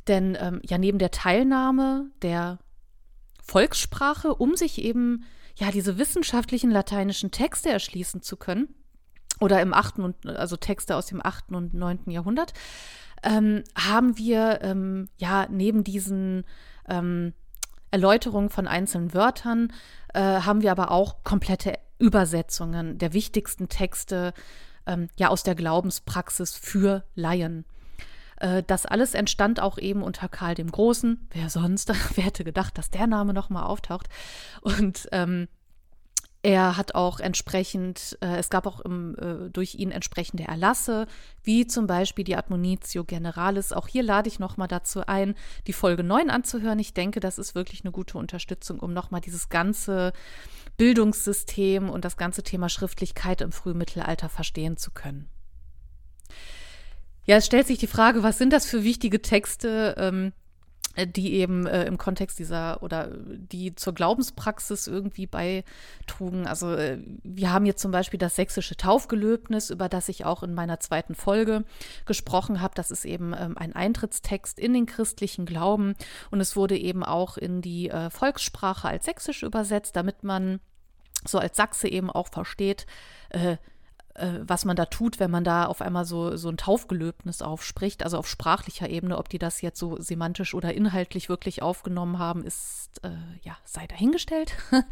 Denn 0.08 0.36
ähm, 0.40 0.60
ja, 0.64 0.78
neben 0.78 0.98
der 0.98 1.10
Teilnahme 1.10 2.10
der 2.22 2.58
Volkssprache, 3.42 4.34
um 4.34 4.56
sich 4.56 4.82
eben 4.82 5.24
ja 5.56 5.70
diese 5.70 5.98
wissenschaftlichen 5.98 6.70
lateinischen 6.70 7.30
Texte 7.30 7.70
erschließen 7.70 8.22
zu 8.22 8.36
können, 8.36 8.74
oder 9.40 9.60
im 9.60 9.74
8. 9.74 9.98
und 9.98 10.26
also 10.26 10.56
Texte 10.56 10.96
aus 10.96 11.06
dem 11.06 11.24
8. 11.24 11.50
und 11.50 11.74
9. 11.74 12.10
Jahrhundert, 12.10 12.52
ähm, 13.22 13.64
haben 13.76 14.16
wir 14.16 14.60
ähm, 14.62 15.08
ja 15.18 15.46
neben 15.50 15.84
diesen 15.84 16.44
ähm, 16.88 17.32
Erläuterungen 17.92 18.50
von 18.50 18.66
einzelnen 18.66 19.14
Wörtern, 19.14 19.72
äh, 20.12 20.20
haben 20.20 20.62
wir 20.62 20.72
aber 20.72 20.90
auch 20.90 21.22
komplette 21.22 21.78
Übersetzungen 21.98 22.98
der 22.98 23.12
wichtigsten 23.12 23.68
Texte 23.68 24.34
ähm, 24.86 25.08
ja 25.16 25.28
aus 25.28 25.44
der 25.44 25.54
Glaubenspraxis 25.54 26.56
für 26.56 27.04
Laien. 27.14 27.64
Äh, 28.38 28.64
das 28.66 28.86
alles 28.86 29.14
entstand 29.14 29.60
auch 29.60 29.78
eben 29.78 30.02
unter 30.02 30.28
Karl 30.28 30.54
dem 30.54 30.70
Großen. 30.70 31.28
Wer 31.30 31.48
sonst? 31.48 31.92
Wer 32.16 32.24
hätte 32.24 32.44
gedacht, 32.44 32.76
dass 32.76 32.90
der 32.90 33.06
Name 33.06 33.32
nochmal 33.32 33.64
auftaucht? 33.64 34.08
Und 34.60 35.08
ähm, 35.12 35.48
er 36.42 36.76
hat 36.76 36.96
auch 36.96 37.20
entsprechend, 37.20 38.18
äh, 38.20 38.36
es 38.36 38.50
gab 38.50 38.66
auch 38.66 38.80
im, 38.80 39.16
äh, 39.16 39.48
durch 39.50 39.76
ihn 39.76 39.92
entsprechende 39.92 40.44
Erlasse, 40.44 41.06
wie 41.44 41.68
zum 41.68 41.86
Beispiel 41.86 42.24
die 42.24 42.34
Admonitio 42.34 43.04
Generalis. 43.04 43.72
Auch 43.72 43.86
hier 43.86 44.02
lade 44.02 44.28
ich 44.28 44.40
nochmal 44.40 44.66
dazu 44.66 45.06
ein, 45.06 45.36
die 45.68 45.72
Folge 45.72 46.02
9 46.02 46.30
anzuhören. 46.30 46.80
Ich 46.80 46.94
denke, 46.94 47.20
das 47.20 47.38
ist 47.38 47.54
wirklich 47.54 47.84
eine 47.84 47.92
gute 47.92 48.18
Unterstützung, 48.18 48.80
um 48.80 48.92
nochmal 48.92 49.20
dieses 49.20 49.50
ganze 49.50 50.12
Bildungssystem 50.78 51.88
und 51.88 52.04
das 52.04 52.16
ganze 52.16 52.42
Thema 52.42 52.68
Schriftlichkeit 52.68 53.40
im 53.40 53.52
Frühmittelalter 53.52 54.28
verstehen 54.28 54.76
zu 54.76 54.90
können. 54.90 55.28
Ja, 57.24 57.36
es 57.36 57.46
stellt 57.46 57.68
sich 57.68 57.78
die 57.78 57.86
Frage, 57.86 58.24
was 58.24 58.38
sind 58.38 58.52
das 58.52 58.66
für 58.66 58.82
wichtige 58.82 59.22
Texte, 59.22 59.94
ähm, 59.96 60.32
die 60.96 61.34
eben 61.34 61.66
äh, 61.66 61.84
im 61.84 61.98
Kontext 61.98 62.38
dieser 62.38 62.82
oder 62.82 63.10
die 63.16 63.74
zur 63.74 63.94
Glaubenspraxis 63.94 64.86
irgendwie 64.86 65.26
beitrugen. 65.26 66.46
Also 66.46 66.74
äh, 66.74 66.98
wir 67.22 67.52
haben 67.52 67.66
jetzt 67.66 67.80
zum 67.80 67.92
Beispiel 67.92 68.18
das 68.18 68.36
sächsische 68.36 68.76
Taufgelöbnis, 68.76 69.70
über 69.70 69.88
das 69.88 70.08
ich 70.08 70.24
auch 70.24 70.42
in 70.42 70.54
meiner 70.54 70.80
zweiten 70.80 71.14
Folge 71.14 71.64
gesprochen 72.04 72.60
habe. 72.60 72.74
Das 72.74 72.90
ist 72.90 73.04
eben 73.04 73.34
ähm, 73.38 73.56
ein 73.56 73.74
Eintrittstext 73.74 74.58
in 74.58 74.74
den 74.74 74.86
christlichen 74.86 75.46
Glauben 75.46 75.94
und 76.30 76.40
es 76.40 76.56
wurde 76.56 76.76
eben 76.76 77.04
auch 77.04 77.36
in 77.36 77.62
die 77.62 77.88
äh, 77.88 78.10
Volkssprache 78.10 78.88
als 78.88 79.06
sächsisch 79.06 79.42
übersetzt, 79.42 79.96
damit 79.96 80.24
man 80.24 80.60
so 81.24 81.38
als 81.38 81.56
Sachse 81.56 81.88
eben 81.88 82.10
auch 82.10 82.28
versteht, 82.28 82.86
äh, 84.14 84.40
was 84.42 84.64
man 84.64 84.76
da 84.76 84.86
tut, 84.86 85.20
wenn 85.20 85.30
man 85.30 85.44
da 85.44 85.66
auf 85.66 85.80
einmal 85.80 86.04
so, 86.04 86.36
so 86.36 86.48
ein 86.48 86.56
Taufgelöbnis 86.56 87.42
aufspricht, 87.42 88.02
also 88.02 88.18
auf 88.18 88.28
sprachlicher 88.28 88.88
Ebene, 88.88 89.18
ob 89.18 89.28
die 89.28 89.38
das 89.38 89.60
jetzt 89.60 89.78
so 89.78 90.00
semantisch 90.00 90.54
oder 90.54 90.74
inhaltlich 90.74 91.28
wirklich 91.28 91.62
aufgenommen 91.62 92.18
haben, 92.18 92.44
ist, 92.44 92.90
äh, 93.02 93.10
ja, 93.42 93.56
sei 93.64 93.86
dahingestellt. 93.86 94.54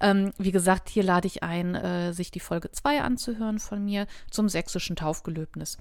ähm, 0.00 0.32
wie 0.38 0.52
gesagt, 0.52 0.88
hier 0.88 1.02
lade 1.02 1.26
ich 1.26 1.42
ein, 1.42 1.74
äh, 1.74 2.12
sich 2.12 2.30
die 2.30 2.40
Folge 2.40 2.70
2 2.70 3.02
anzuhören 3.02 3.58
von 3.58 3.84
mir 3.84 4.06
zum 4.30 4.48
sächsischen 4.48 4.96
Taufgelöbnis. 4.96 5.78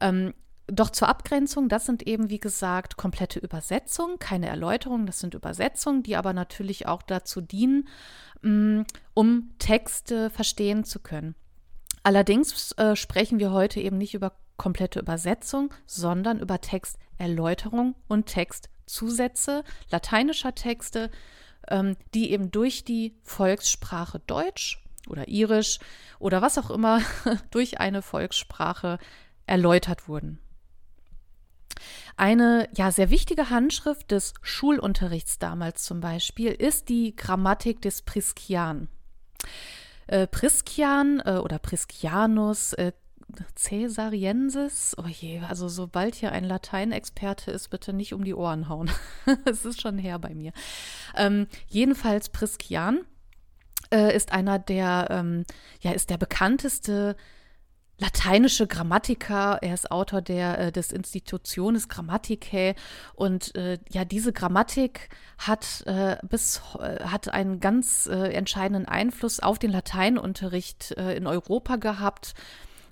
Ähm, 0.00 0.34
doch 0.70 0.90
zur 0.90 1.08
Abgrenzung, 1.08 1.68
das 1.68 1.86
sind 1.86 2.06
eben, 2.06 2.28
wie 2.28 2.40
gesagt, 2.40 2.96
komplette 2.98 3.38
Übersetzungen, 3.38 4.18
keine 4.18 4.48
Erläuterungen, 4.48 5.06
das 5.06 5.18
sind 5.18 5.34
Übersetzungen, 5.34 6.02
die 6.02 6.14
aber 6.14 6.34
natürlich 6.34 6.86
auch 6.86 7.02
dazu 7.02 7.40
dienen, 7.40 7.88
mm, 8.42 8.82
um 9.14 9.50
Texte 9.58 10.28
verstehen 10.28 10.84
zu 10.84 11.00
können. 11.00 11.34
Allerdings 12.08 12.72
äh, 12.78 12.96
sprechen 12.96 13.38
wir 13.38 13.52
heute 13.52 13.80
eben 13.80 13.98
nicht 13.98 14.14
über 14.14 14.32
komplette 14.56 14.98
Übersetzung, 14.98 15.74
sondern 15.84 16.40
über 16.40 16.58
Texterläuterung 16.58 17.96
und 18.08 18.24
Textzusätze 18.24 19.62
lateinischer 19.90 20.54
Texte, 20.54 21.10
ähm, 21.68 21.98
die 22.14 22.30
eben 22.30 22.50
durch 22.50 22.82
die 22.82 23.14
Volkssprache 23.24 24.20
Deutsch 24.20 24.82
oder 25.06 25.28
Irisch 25.28 25.80
oder 26.18 26.40
was 26.40 26.56
auch 26.56 26.70
immer 26.70 27.02
durch 27.50 27.78
eine 27.78 28.00
Volkssprache 28.00 28.98
erläutert 29.44 30.08
wurden. 30.08 30.38
Eine 32.16 32.70
ja 32.74 32.90
sehr 32.90 33.10
wichtige 33.10 33.50
Handschrift 33.50 34.12
des 34.12 34.32
Schulunterrichts 34.40 35.38
damals 35.38 35.84
zum 35.84 36.00
Beispiel 36.00 36.52
ist 36.52 36.88
die 36.88 37.14
Grammatik 37.14 37.82
des 37.82 38.00
Priskian. 38.00 38.88
Äh, 40.08 40.26
Priskian 40.26 41.22
äh, 41.24 41.38
oder 41.38 41.58
Priskianus 41.58 42.72
äh, 42.72 42.92
Caesariensis, 43.54 44.96
oh 44.98 45.06
je, 45.06 45.40
also 45.40 45.68
sobald 45.68 46.14
hier 46.14 46.32
ein 46.32 46.44
Lateinexperte 46.44 47.50
ist, 47.50 47.68
bitte 47.68 47.92
nicht 47.92 48.14
um 48.14 48.24
die 48.24 48.34
Ohren 48.34 48.68
hauen. 48.68 48.90
Es 49.44 49.64
ist 49.64 49.82
schon 49.82 49.98
her 49.98 50.18
bei 50.18 50.34
mir. 50.34 50.52
Ähm, 51.14 51.46
jedenfalls 51.66 52.30
Priskian 52.30 53.00
äh, 53.92 54.16
ist 54.16 54.32
einer 54.32 54.58
der, 54.58 55.08
ähm, 55.10 55.44
ja, 55.80 55.92
ist 55.92 56.08
der 56.08 56.16
bekannteste 56.16 57.16
lateinische 57.98 58.66
Grammatiker. 58.66 59.58
Er 59.60 59.74
ist 59.74 59.90
Autor 59.90 60.22
der, 60.22 60.58
äh, 60.58 60.72
des 60.72 60.92
Institutiones 60.92 61.88
Grammaticae. 61.88 62.74
Und 63.14 63.54
äh, 63.56 63.78
ja, 63.90 64.04
diese 64.04 64.32
Grammatik 64.32 65.08
hat 65.38 65.82
äh, 65.86 66.16
bis 66.28 66.62
äh, 66.78 67.04
hat 67.04 67.28
einen 67.28 67.60
ganz 67.60 68.06
äh, 68.06 68.32
entscheidenden 68.32 68.86
Einfluss 68.86 69.40
auf 69.40 69.58
den 69.58 69.70
Lateinunterricht 69.70 70.92
äh, 70.92 71.14
in 71.16 71.26
Europa 71.26 71.76
gehabt 71.76 72.34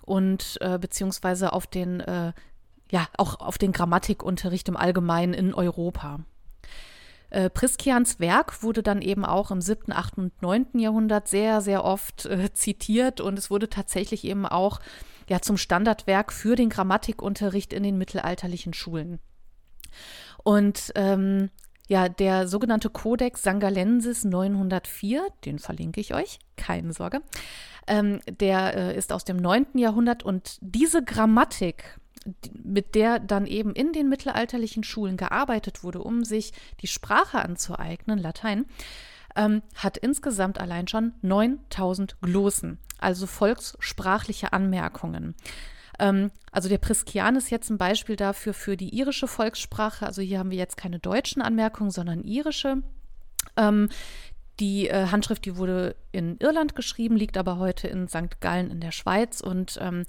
und 0.03 0.61
beziehungsweise 0.81 1.53
auf 1.53 1.67
den 1.67 2.01
ja 2.93 3.09
auch 3.17 3.41
auf 3.41 3.59
den 3.59 3.73
Grammatikunterricht 3.73 4.69
im 4.69 4.77
Allgemeinen 4.77 5.35
in 5.35 5.53
Europa. 5.53 6.21
Äh, 7.31 7.51
Priskians 7.51 8.21
Werk 8.21 8.63
wurde 8.63 8.83
dann 8.83 9.03
eben 9.03 9.25
auch 9.25 9.51
im 9.51 9.61
7., 9.61 9.93
8. 9.93 10.19
und 10.19 10.43
9. 10.43 10.79
Jahrhundert 10.79 11.29
sehr, 11.29 11.61
sehr 11.61 11.85
oft 11.85 12.27
äh, 12.27 12.53
zitiert 12.53 13.21
und 13.21 13.39
es 13.39 13.51
wurde 13.51 13.69
tatsächlich 13.69 14.25
eben 14.25 14.47
auch 14.47 14.81
ja, 15.29 15.41
zum 15.41 15.57
Standardwerk 15.57 16.33
für 16.33 16.55
den 16.55 16.69
Grammatikunterricht 16.69 17.73
in 17.73 17.83
den 17.83 17.99
mittelalterlichen 17.99 18.75
Schulen. 18.75 19.19
Und 20.45 20.93
ähm, 20.95 21.51
ja, 21.89 22.09
der 22.09 22.49
sogenannte 22.49 22.91
Codex 22.91 23.43
Sangalensis 23.43 24.25
904, 24.25 25.27
den 25.45 25.59
verlinke 25.59 26.01
ich 26.01 26.15
euch, 26.15 26.39
keine 26.57 26.93
Sorge, 26.93 27.23
ähm, 27.87 28.21
der 28.29 28.75
äh, 28.77 28.97
ist 28.97 29.13
aus 29.13 29.25
dem 29.25 29.37
9. 29.37 29.67
Jahrhundert 29.75 30.25
und 30.25 30.59
diese 30.61 31.05
Grammatik, 31.05 31.99
mit 32.63 32.95
der 32.95 33.19
dann 33.19 33.47
eben 33.47 33.73
in 33.75 33.93
den 33.93 34.09
mittelalterlichen 34.09 34.85
Schulen 34.85 35.17
gearbeitet 35.17 35.83
wurde, 35.83 36.01
um 36.01 36.25
sich 36.25 36.53
die 36.81 36.87
Sprache 36.87 37.39
anzueignen, 37.39 38.19
Latein, 38.19 38.67
ähm, 39.37 39.63
hat 39.75 39.97
insgesamt 39.97 40.61
allein 40.61 40.89
schon 40.89 41.13
9000 41.23 42.21
Glossen, 42.21 42.79
also 42.99 43.27
volkssprachliche 43.27 44.53
Anmerkungen. 44.53 45.35
Ähm, 45.99 46.31
also 46.51 46.69
der 46.69 46.79
Priskian 46.79 47.37
ist 47.37 47.51
jetzt 47.51 47.71
ein 47.71 47.79
Beispiel 47.79 48.17
dafür 48.17 48.55
für 48.55 48.77
die 48.77 48.95
irische 48.95 49.29
Volkssprache. 49.29 50.07
Also 50.07 50.23
hier 50.23 50.39
haben 50.39 50.51
wir 50.51 50.59
jetzt 50.59 50.77
keine 50.77 50.99
deutschen 50.99 51.43
Anmerkungen, 51.43 51.91
sondern 51.91 52.23
irische. 52.25 52.83
Ähm, 53.57 53.89
die 54.59 54.89
äh, 54.89 55.09
Handschrift, 55.09 55.45
die 55.45 55.57
wurde 55.57 55.97
in 56.13 56.39
Irland 56.39 56.75
geschrieben, 56.75 57.17
liegt 57.17 57.37
aber 57.37 57.59
heute 57.59 57.89
in 57.89 58.09
St. 58.09 58.41
Gallen 58.41 58.71
in 58.71 58.81
der 58.81 58.93
Schweiz. 58.93 59.41
Und 59.41 59.79
ähm, 59.83 60.05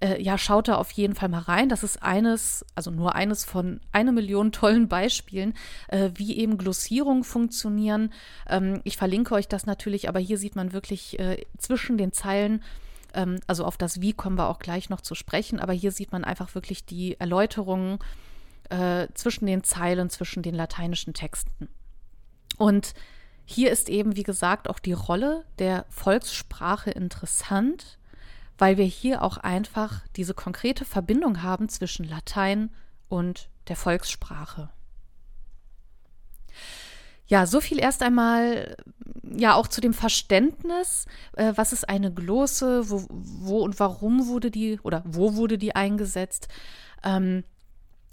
äh, 0.00 0.22
ja, 0.22 0.38
schaut 0.38 0.68
da 0.68 0.76
auf 0.76 0.92
jeden 0.92 1.14
Fall 1.14 1.28
mal 1.28 1.40
rein. 1.40 1.68
Das 1.68 1.82
ist 1.82 2.02
eines, 2.02 2.64
also 2.76 2.90
nur 2.90 3.16
eines 3.16 3.44
von 3.44 3.80
einer 3.90 4.12
Million 4.12 4.52
tollen 4.52 4.88
Beispielen, 4.88 5.54
äh, 5.88 6.10
wie 6.14 6.36
eben 6.36 6.58
Glossierungen 6.58 7.24
funktionieren. 7.24 8.12
Ähm, 8.48 8.80
ich 8.84 8.96
verlinke 8.96 9.34
euch 9.34 9.48
das 9.48 9.66
natürlich, 9.66 10.08
aber 10.08 10.20
hier 10.20 10.38
sieht 10.38 10.54
man 10.54 10.72
wirklich 10.72 11.18
äh, 11.18 11.44
zwischen 11.58 11.98
den 11.98 12.12
Zeilen, 12.12 12.62
ähm, 13.14 13.40
also 13.48 13.64
auf 13.64 13.76
das 13.76 14.00
Wie 14.00 14.12
kommen 14.12 14.38
wir 14.38 14.48
auch 14.48 14.60
gleich 14.60 14.90
noch 14.90 15.00
zu 15.00 15.16
sprechen, 15.16 15.58
aber 15.58 15.72
hier 15.72 15.90
sieht 15.90 16.12
man 16.12 16.24
einfach 16.24 16.54
wirklich 16.54 16.84
die 16.84 17.18
Erläuterungen 17.18 17.98
äh, 18.70 19.08
zwischen 19.14 19.46
den 19.46 19.64
Zeilen, 19.64 20.08
zwischen 20.08 20.42
den 20.44 20.54
lateinischen 20.54 21.14
Texten. 21.14 21.68
Und 22.58 22.94
hier 23.50 23.70
ist 23.70 23.88
eben, 23.88 24.14
wie 24.14 24.24
gesagt, 24.24 24.68
auch 24.68 24.78
die 24.78 24.92
Rolle 24.92 25.42
der 25.58 25.86
Volkssprache 25.88 26.90
interessant, 26.90 27.98
weil 28.58 28.76
wir 28.76 28.84
hier 28.84 29.22
auch 29.22 29.38
einfach 29.38 30.02
diese 30.16 30.34
konkrete 30.34 30.84
Verbindung 30.84 31.42
haben 31.42 31.70
zwischen 31.70 32.06
Latein 32.06 32.68
und 33.08 33.48
der 33.68 33.76
Volkssprache. 33.76 34.68
Ja, 37.26 37.46
so 37.46 37.62
viel 37.62 37.78
erst 37.78 38.02
einmal, 38.02 38.76
ja, 39.22 39.54
auch 39.54 39.68
zu 39.68 39.80
dem 39.80 39.94
Verständnis, 39.94 41.06
äh, 41.32 41.54
was 41.56 41.72
ist 41.72 41.88
eine 41.88 42.12
Glosse, 42.12 42.90
wo, 42.90 43.06
wo, 43.08 43.60
und 43.60 43.80
warum 43.80 44.26
wurde 44.26 44.50
die 44.50 44.78
oder 44.82 45.02
wo 45.06 45.36
wurde 45.36 45.56
die 45.56 45.74
eingesetzt. 45.74 46.48
Ähm, 47.02 47.44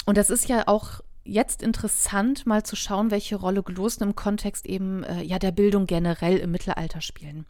und 0.05 0.17
das 0.17 0.29
ist 0.29 0.47
ja 0.47 0.69
auch 0.69 1.01
jetzt 1.25 1.61
interessant, 1.61 2.45
mal 2.45 2.63
zu 2.63 2.75
schauen, 2.75 3.11
welche 3.11 3.35
Rolle 3.35 3.63
Glossen 3.63 4.03
im 4.03 4.15
Kontext 4.15 4.65
eben 4.65 5.03
äh, 5.03 5.21
ja 5.21 5.39
der 5.39 5.51
Bildung 5.51 5.87
generell 5.87 6.37
im 6.37 6.51
Mittelalter 6.51 7.01
spielen. 7.01 7.45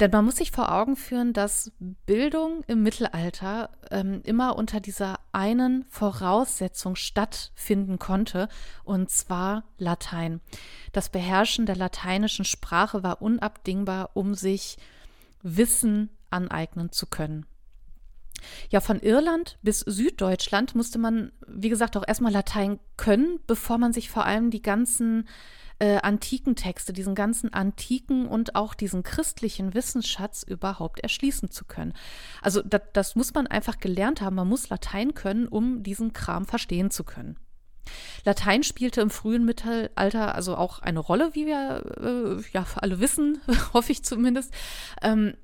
Denn 0.00 0.10
man 0.10 0.24
muss 0.24 0.36
sich 0.36 0.50
vor 0.50 0.72
Augen 0.72 0.96
führen, 0.96 1.32
dass 1.32 1.70
Bildung 1.78 2.64
im 2.66 2.82
Mittelalter 2.82 3.70
ähm, 3.92 4.22
immer 4.24 4.56
unter 4.56 4.80
dieser 4.80 5.20
einen 5.30 5.84
Voraussetzung 5.88 6.96
stattfinden 6.96 8.00
konnte, 8.00 8.48
und 8.82 9.08
zwar 9.10 9.62
Latein. 9.78 10.40
Das 10.92 11.10
Beherrschen 11.10 11.66
der 11.66 11.76
lateinischen 11.76 12.44
Sprache 12.44 13.04
war 13.04 13.22
unabdingbar, 13.22 14.10
um 14.14 14.34
sich 14.34 14.78
Wissen 15.42 16.10
aneignen 16.28 16.90
zu 16.90 17.06
können. 17.06 17.46
Ja, 18.70 18.80
von 18.80 19.00
Irland 19.00 19.58
bis 19.62 19.80
Süddeutschland 19.80 20.74
musste 20.74 20.98
man, 20.98 21.32
wie 21.46 21.68
gesagt, 21.68 21.96
auch 21.96 22.04
erstmal 22.06 22.32
Latein 22.32 22.78
können, 22.96 23.40
bevor 23.46 23.78
man 23.78 23.92
sich 23.92 24.10
vor 24.10 24.26
allem 24.26 24.50
die 24.50 24.62
ganzen 24.62 25.28
äh, 25.78 25.96
antiken 25.98 26.54
Texte, 26.56 26.92
diesen 26.92 27.14
ganzen 27.14 27.52
antiken 27.52 28.26
und 28.26 28.54
auch 28.54 28.74
diesen 28.74 29.02
christlichen 29.02 29.74
Wissensschatz 29.74 30.42
überhaupt 30.42 31.00
erschließen 31.00 31.50
zu 31.50 31.64
können. 31.64 31.94
Also 32.42 32.62
das, 32.62 32.82
das 32.92 33.16
muss 33.16 33.34
man 33.34 33.46
einfach 33.46 33.78
gelernt 33.78 34.20
haben. 34.20 34.36
Man 34.36 34.48
muss 34.48 34.68
Latein 34.68 35.14
können, 35.14 35.48
um 35.48 35.82
diesen 35.82 36.12
Kram 36.12 36.46
verstehen 36.46 36.90
zu 36.90 37.04
können. 37.04 37.36
Latein 38.24 38.62
spielte 38.62 39.00
im 39.00 39.10
frühen 39.10 39.44
Mittelalter 39.44 40.34
also 40.34 40.56
auch 40.56 40.78
eine 40.78 41.00
Rolle, 41.00 41.34
wie 41.34 41.46
wir 41.46 41.82
äh, 42.00 42.50
ja 42.52 42.64
alle 42.76 43.00
wissen, 43.00 43.40
hoffe 43.74 43.92
ich 43.92 44.04
zumindest. 44.04 44.54
Ähm, 45.02 45.34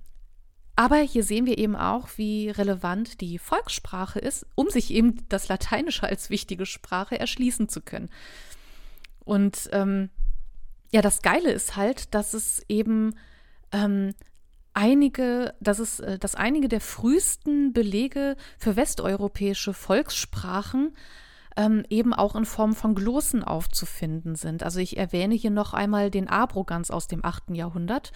aber 0.76 0.96
hier 0.96 1.24
sehen 1.24 1.46
wir 1.46 1.58
eben 1.58 1.76
auch, 1.76 2.08
wie 2.16 2.50
relevant 2.50 3.20
die 3.20 3.38
Volkssprache 3.38 4.18
ist, 4.18 4.46
um 4.54 4.70
sich 4.70 4.92
eben 4.92 5.28
das 5.28 5.48
Lateinische 5.48 6.06
als 6.06 6.30
wichtige 6.30 6.66
Sprache 6.66 7.18
erschließen 7.18 7.68
zu 7.68 7.80
können. 7.80 8.08
Und 9.24 9.68
ähm, 9.72 10.10
ja, 10.92 11.02
das 11.02 11.22
Geile 11.22 11.52
ist 11.52 11.76
halt, 11.76 12.14
dass 12.14 12.34
es 12.34 12.64
eben 12.68 13.14
ähm, 13.72 14.14
einige, 14.74 15.54
dass 15.60 15.78
es, 15.78 16.00
äh, 16.00 16.18
dass 16.18 16.34
einige 16.34 16.68
der 16.68 16.80
frühesten 16.80 17.72
Belege 17.72 18.36
für 18.58 18.76
westeuropäische 18.76 19.74
Volkssprachen 19.74 20.94
ähm, 21.56 21.84
eben 21.90 22.14
auch 22.14 22.34
in 22.36 22.44
Form 22.44 22.74
von 22.74 22.94
Glossen 22.94 23.44
aufzufinden 23.44 24.34
sind. 24.34 24.62
Also 24.62 24.80
ich 24.80 24.96
erwähne 24.96 25.34
hier 25.34 25.50
noch 25.50 25.74
einmal 25.74 26.10
den 26.10 26.28
Abrogans 26.28 26.90
aus 26.90 27.06
dem 27.08 27.24
8. 27.24 27.50
Jahrhundert. 27.50 28.12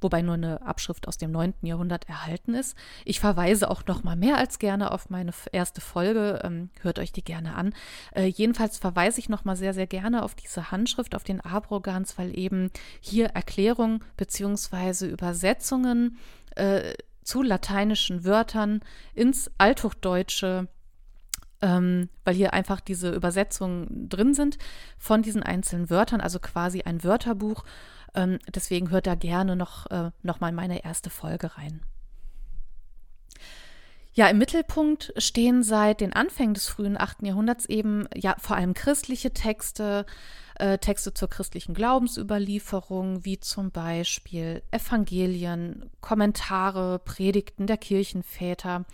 Wobei 0.00 0.22
nur 0.22 0.34
eine 0.34 0.62
Abschrift 0.62 1.08
aus 1.08 1.16
dem 1.16 1.30
9. 1.30 1.54
Jahrhundert 1.62 2.08
erhalten 2.08 2.54
ist. 2.54 2.76
Ich 3.04 3.20
verweise 3.20 3.70
auch 3.70 3.84
noch 3.86 4.04
mal 4.04 4.16
mehr 4.16 4.38
als 4.38 4.58
gerne 4.58 4.90
auf 4.92 5.10
meine 5.10 5.32
erste 5.52 5.80
Folge, 5.80 6.40
ähm, 6.42 6.70
hört 6.80 6.98
euch 6.98 7.12
die 7.12 7.24
gerne 7.24 7.54
an. 7.54 7.74
Äh, 8.14 8.26
jedenfalls 8.26 8.78
verweise 8.78 9.18
ich 9.20 9.28
noch 9.28 9.44
mal 9.44 9.56
sehr, 9.56 9.74
sehr 9.74 9.86
gerne 9.86 10.22
auf 10.22 10.34
diese 10.34 10.70
Handschrift, 10.70 11.14
auf 11.14 11.24
den 11.24 11.40
Abrogans, 11.40 12.18
weil 12.18 12.36
eben 12.38 12.70
hier 13.00 13.28
Erklärungen 13.28 14.04
bzw. 14.16 15.06
Übersetzungen 15.06 16.18
äh, 16.56 16.94
zu 17.22 17.42
lateinischen 17.42 18.24
Wörtern 18.24 18.80
ins 19.14 19.50
Althochdeutsche 19.58 20.68
ähm, 21.62 22.08
weil 22.24 22.34
hier 22.34 22.52
einfach 22.52 22.80
diese 22.80 23.10
Übersetzungen 23.10 24.08
drin 24.08 24.34
sind 24.34 24.58
von 24.98 25.22
diesen 25.22 25.42
einzelnen 25.42 25.90
Wörtern, 25.90 26.20
also 26.20 26.38
quasi 26.38 26.82
ein 26.82 27.02
Wörterbuch. 27.02 27.64
Ähm, 28.16 28.38
deswegen 28.52 28.90
hört 28.90 29.06
da 29.06 29.14
gerne 29.14 29.54
noch, 29.54 29.86
äh, 29.90 30.10
noch 30.22 30.40
mal 30.40 30.50
meine 30.50 30.84
erste 30.84 31.10
Folge 31.10 31.56
rein. 31.56 31.82
Ja, 34.14 34.28
im 34.28 34.38
Mittelpunkt 34.38 35.12
stehen 35.18 35.62
seit 35.62 36.00
den 36.00 36.14
Anfängen 36.14 36.54
des 36.54 36.68
frühen 36.68 36.98
8. 36.98 37.26
Jahrhunderts 37.26 37.66
eben 37.66 38.08
ja 38.14 38.34
vor 38.38 38.56
allem 38.56 38.72
christliche 38.72 39.32
Texte, 39.32 40.06
äh, 40.54 40.78
Texte 40.78 41.12
zur 41.12 41.28
christlichen 41.28 41.74
Glaubensüberlieferung, 41.74 43.26
wie 43.26 43.38
zum 43.40 43.70
Beispiel 43.70 44.62
Evangelien, 44.70 45.90
Kommentare, 46.00 46.98
Predigten 46.98 47.66
der 47.66 47.76
Kirchenväter. 47.76 48.86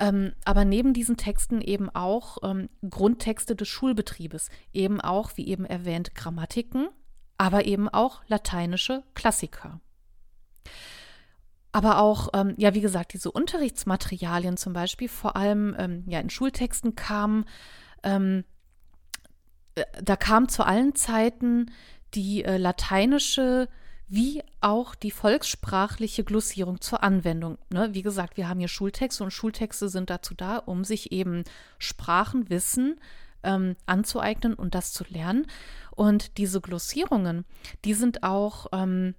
Ähm, 0.00 0.32
aber 0.44 0.64
neben 0.64 0.94
diesen 0.94 1.16
Texten 1.16 1.60
eben 1.60 1.88
auch 1.88 2.38
ähm, 2.42 2.68
Grundtexte 2.90 3.54
des 3.54 3.68
Schulbetriebes, 3.68 4.48
eben 4.72 5.00
auch, 5.00 5.36
wie 5.36 5.46
eben 5.46 5.64
erwähnt, 5.64 6.16
Grammatiken, 6.16 6.88
aber 7.38 7.64
eben 7.64 7.88
auch 7.88 8.22
lateinische 8.28 9.02
Klassiker. 9.14 9.80
Aber 11.72 11.98
auch, 11.98 12.28
ähm, 12.34 12.54
ja, 12.56 12.74
wie 12.74 12.80
gesagt, 12.80 13.14
diese 13.14 13.32
Unterrichtsmaterialien 13.32 14.56
zum 14.56 14.72
Beispiel, 14.72 15.08
vor 15.08 15.34
allem 15.34 15.74
ähm, 15.78 16.04
ja 16.06 16.20
in 16.20 16.30
Schultexten 16.30 16.94
kamen, 16.94 17.46
ähm, 18.04 18.44
äh, 19.74 19.84
da 20.02 20.14
kam 20.14 20.48
zu 20.48 20.64
allen 20.64 20.94
Zeiten 20.94 21.72
die 22.14 22.44
äh, 22.44 22.58
lateinische 22.58 23.68
wie 24.06 24.42
auch 24.60 24.94
die 24.94 25.10
volkssprachliche 25.10 26.24
Glossierung 26.24 26.80
zur 26.80 27.02
Anwendung. 27.02 27.58
Ne? 27.70 27.88
Wie 27.92 28.02
gesagt, 28.02 28.36
wir 28.36 28.48
haben 28.48 28.60
hier 28.60 28.68
Schultexte 28.68 29.24
und 29.24 29.32
Schultexte 29.32 29.88
sind 29.88 30.10
dazu 30.10 30.34
da, 30.34 30.58
um 30.58 30.84
sich 30.84 31.10
eben 31.10 31.42
Sprachenwissen 31.78 33.00
ähm, 33.42 33.76
anzueignen 33.86 34.54
und 34.54 34.74
das 34.74 34.92
zu 34.92 35.04
lernen. 35.08 35.46
Und 35.94 36.38
diese 36.38 36.60
Glossierungen, 36.60 37.44
die 37.84 37.94
sind 37.94 38.22
auch 38.22 38.66
ähm, 38.72 39.14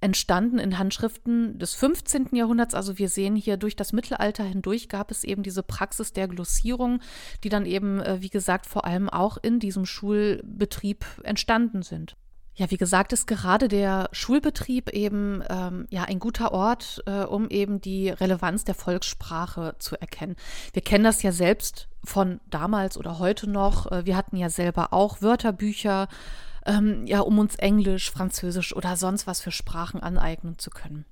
entstanden 0.00 0.58
in 0.58 0.78
Handschriften 0.78 1.58
des 1.58 1.74
15. 1.74 2.28
Jahrhunderts. 2.32 2.74
Also 2.74 2.98
wir 2.98 3.08
sehen 3.08 3.34
hier 3.34 3.56
durch 3.56 3.76
das 3.76 3.92
Mittelalter 3.92 4.44
hindurch 4.44 4.88
gab 4.88 5.10
es 5.10 5.24
eben 5.24 5.42
diese 5.42 5.62
Praxis 5.62 6.12
der 6.12 6.28
Glossierung, 6.28 7.00
die 7.42 7.48
dann 7.48 7.66
eben, 7.66 8.00
äh, 8.00 8.20
wie 8.20 8.30
gesagt, 8.30 8.66
vor 8.66 8.84
allem 8.84 9.08
auch 9.08 9.38
in 9.38 9.58
diesem 9.58 9.86
Schulbetrieb 9.86 11.04
entstanden 11.24 11.82
sind. 11.82 12.16
Ja, 12.58 12.70
wie 12.70 12.78
gesagt, 12.78 13.12
ist 13.12 13.26
gerade 13.26 13.68
der 13.68 14.08
Schulbetrieb 14.12 14.88
eben 14.90 15.42
ähm, 15.50 15.86
ja 15.90 16.04
ein 16.04 16.18
guter 16.18 16.52
Ort, 16.52 17.02
äh, 17.04 17.24
um 17.24 17.50
eben 17.50 17.82
die 17.82 18.08
Relevanz 18.08 18.64
der 18.64 18.74
Volkssprache 18.74 19.74
zu 19.78 20.00
erkennen. 20.00 20.36
Wir 20.72 20.80
kennen 20.80 21.04
das 21.04 21.22
ja 21.22 21.32
selbst 21.32 21.88
von 22.02 22.40
damals 22.48 22.96
oder 22.96 23.18
heute 23.18 23.48
noch. 23.48 23.92
Äh, 23.92 24.06
wir 24.06 24.16
hatten 24.16 24.36
ja 24.36 24.48
selber 24.48 24.94
auch 24.94 25.20
Wörterbücher, 25.20 26.08
ähm, 26.64 27.06
ja, 27.06 27.20
um 27.20 27.38
uns 27.38 27.56
Englisch, 27.56 28.10
Französisch 28.10 28.74
oder 28.74 28.96
sonst 28.96 29.26
was 29.26 29.42
für 29.42 29.52
Sprachen 29.52 30.02
aneignen 30.02 30.58
zu 30.58 30.70
können. 30.70 31.04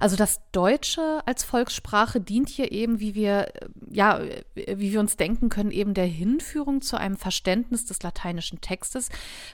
Also 0.00 0.16
das 0.16 0.40
Deutsche 0.52 1.22
als 1.26 1.44
Volkssprache 1.44 2.20
dient 2.20 2.48
hier 2.48 2.72
eben, 2.72 3.00
wie 3.00 3.14
wir, 3.14 3.52
ja, 3.90 4.20
wie 4.54 4.92
wir 4.92 5.00
uns 5.00 5.16
denken 5.16 5.48
können, 5.48 5.70
eben 5.70 5.94
der 5.94 6.06
Hinführung 6.06 6.82
zu 6.82 6.96
einem 6.96 7.16
Verständnis 7.16 7.84
des 7.84 8.02
lateinischen 8.02 8.60
Textes, 8.60 9.08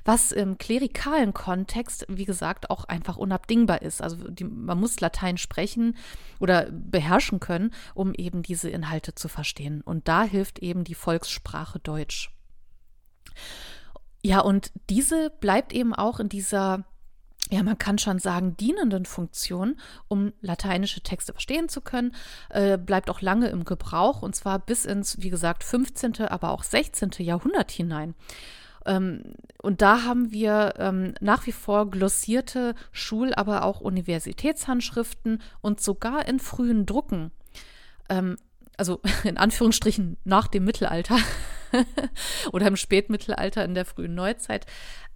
was 0.05 0.33
im 0.33 0.59
klerikalen 0.59 1.35
Kontext, 1.35 2.07
wie 2.09 2.25
gesagt, 2.25 2.71
auch 2.71 2.85
einfach 2.85 3.17
unabdingbar 3.17 3.83
ist. 3.83 4.03
Also 4.03 4.17
die, 4.29 4.45
man 4.45 4.79
muss 4.79 5.01
Latein 5.01 5.39
sprechen 5.39 5.97
oder 6.39 6.69
beherrschen 6.71 7.41
können, 7.41 7.73
um 7.95 8.15
eben 8.15 8.43
diese 8.43 8.71
Inhalte 8.71 9.15
zu 9.15 9.29
verstehen. 9.29 9.83
Und 9.83 10.09
da 10.09 10.25
hilft 10.25 10.61
eben 10.61 10.85
die 10.85 10.95
Volkssprache 10.95 11.79
Deutsch. 11.79 12.31
Ja, 14.23 14.41
und 14.41 14.73
diese 14.91 15.31
bleibt 15.31 15.73
eben 15.73 15.95
auch 15.95 16.21
in 16.21 16.29
dieser 16.29 16.85
ja, 17.51 17.63
man 17.63 17.79
kann 17.79 17.99
schon 17.99 18.19
sagen, 18.19 18.57
dienenden 18.57 19.07
Funktion, 19.07 19.77
um 20.09 20.33
lateinische 20.41 21.01
Texte 21.01 21.33
verstehen 21.33 21.69
zu 21.69 21.81
können, 21.81 22.15
äh, 22.51 22.77
bleibt 22.77 23.11
auch 23.11 23.21
lange 23.21 23.49
im 23.49 23.65
Gebrauch 23.65 24.23
und 24.23 24.37
zwar 24.37 24.59
bis 24.59 24.85
ins, 24.85 25.21
wie 25.23 25.31
gesagt, 25.31 25.65
15., 25.65 26.29
aber 26.29 26.51
auch 26.51 26.63
16. 26.63 27.11
Jahrhundert 27.19 27.71
hinein. 27.71 28.15
Ähm, 28.87 29.35
und 29.63 29.83
da 29.83 30.05
haben 30.05 30.31
wir 30.33 30.75
ähm, 30.79 31.15
nach 31.21 31.47
wie 31.47 31.53
vor 31.53 31.91
glossierte 31.91 32.75
Schul-, 32.93 33.35
aber 33.35 33.65
auch 33.65 33.81
Universitätshandschriften 33.81 35.43
und 35.61 35.81
sogar 35.81 36.27
in 36.27 36.41
frühen 36.41 36.87
Drucken. 36.87 37.31
Ähm, 38.09 38.37
also 38.77 39.01
in 39.25 39.37
Anführungsstrichen 39.37 40.17
nach 40.25 40.49
dem 40.49 40.65
Mittelalter 40.65 41.19
oder 42.53 42.67
im 42.67 42.77
Spätmittelalter 42.77 43.65
in 43.65 43.75
der 43.75 43.85
frühen 43.85 44.15
Neuzeit, 44.15 44.67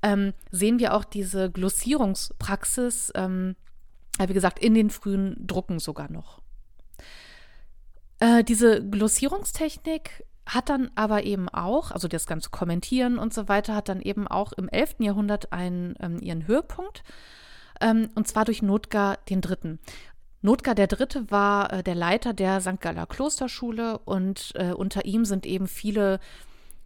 ähm, 0.03 0.33
sehen 0.51 0.79
wir 0.79 0.95
auch 0.95 1.05
diese 1.05 1.51
Glossierungspraxis, 1.51 3.13
ähm, 3.15 3.57
wie 4.19 4.35
gesagt, 4.35 4.59
in 4.59 4.75
den 4.75 4.91
frühen 4.91 5.37
Drucken 5.47 5.79
sogar 5.79 6.11
noch. 6.11 6.41
Äh, 8.21 8.45
diese 8.45 8.87
Glossierungstechnik 8.89 10.25
hat 10.47 10.69
dann 10.69 10.91
aber 10.95 11.25
eben 11.25 11.49
auch, 11.49 11.91
also 11.91 12.09
das 12.09 12.27
ganze 12.27 12.51
Kommentieren 12.51 13.19
und 13.19 13.33
so 13.33 13.49
weiter, 13.49 13.75
hat 13.75 13.89
dann 13.89 14.01
eben 14.01 14.27
auch 14.27 14.53
im 14.53 14.69
11. 14.69 14.97
Jahrhundert 15.01 15.53
einen, 15.53 15.95
ähm, 16.01 16.19
ihren 16.21 16.47
Höhepunkt, 16.47 17.05
ähm, 17.81 18.11
und 18.15 18.29
zwar 18.29 18.45
durch 18.45 18.63
Notgar 18.63 19.19
den 19.29 19.41
Dritten. 19.41 19.79
Notgar 20.41 20.75
der 20.75 20.89
Dritte 20.89 21.31
war 21.31 21.73
äh, 21.73 21.83
der 21.83 21.95
Leiter 21.95 22.33
der 22.33 22.61
St. 22.61 22.81
Galler 22.81 23.07
Klosterschule 23.07 23.99
und 23.99 24.53
äh, 24.57 24.73
unter 24.73 25.05
ihm 25.05 25.25
sind 25.25 25.47
eben 25.47 25.69
viele 25.69 26.19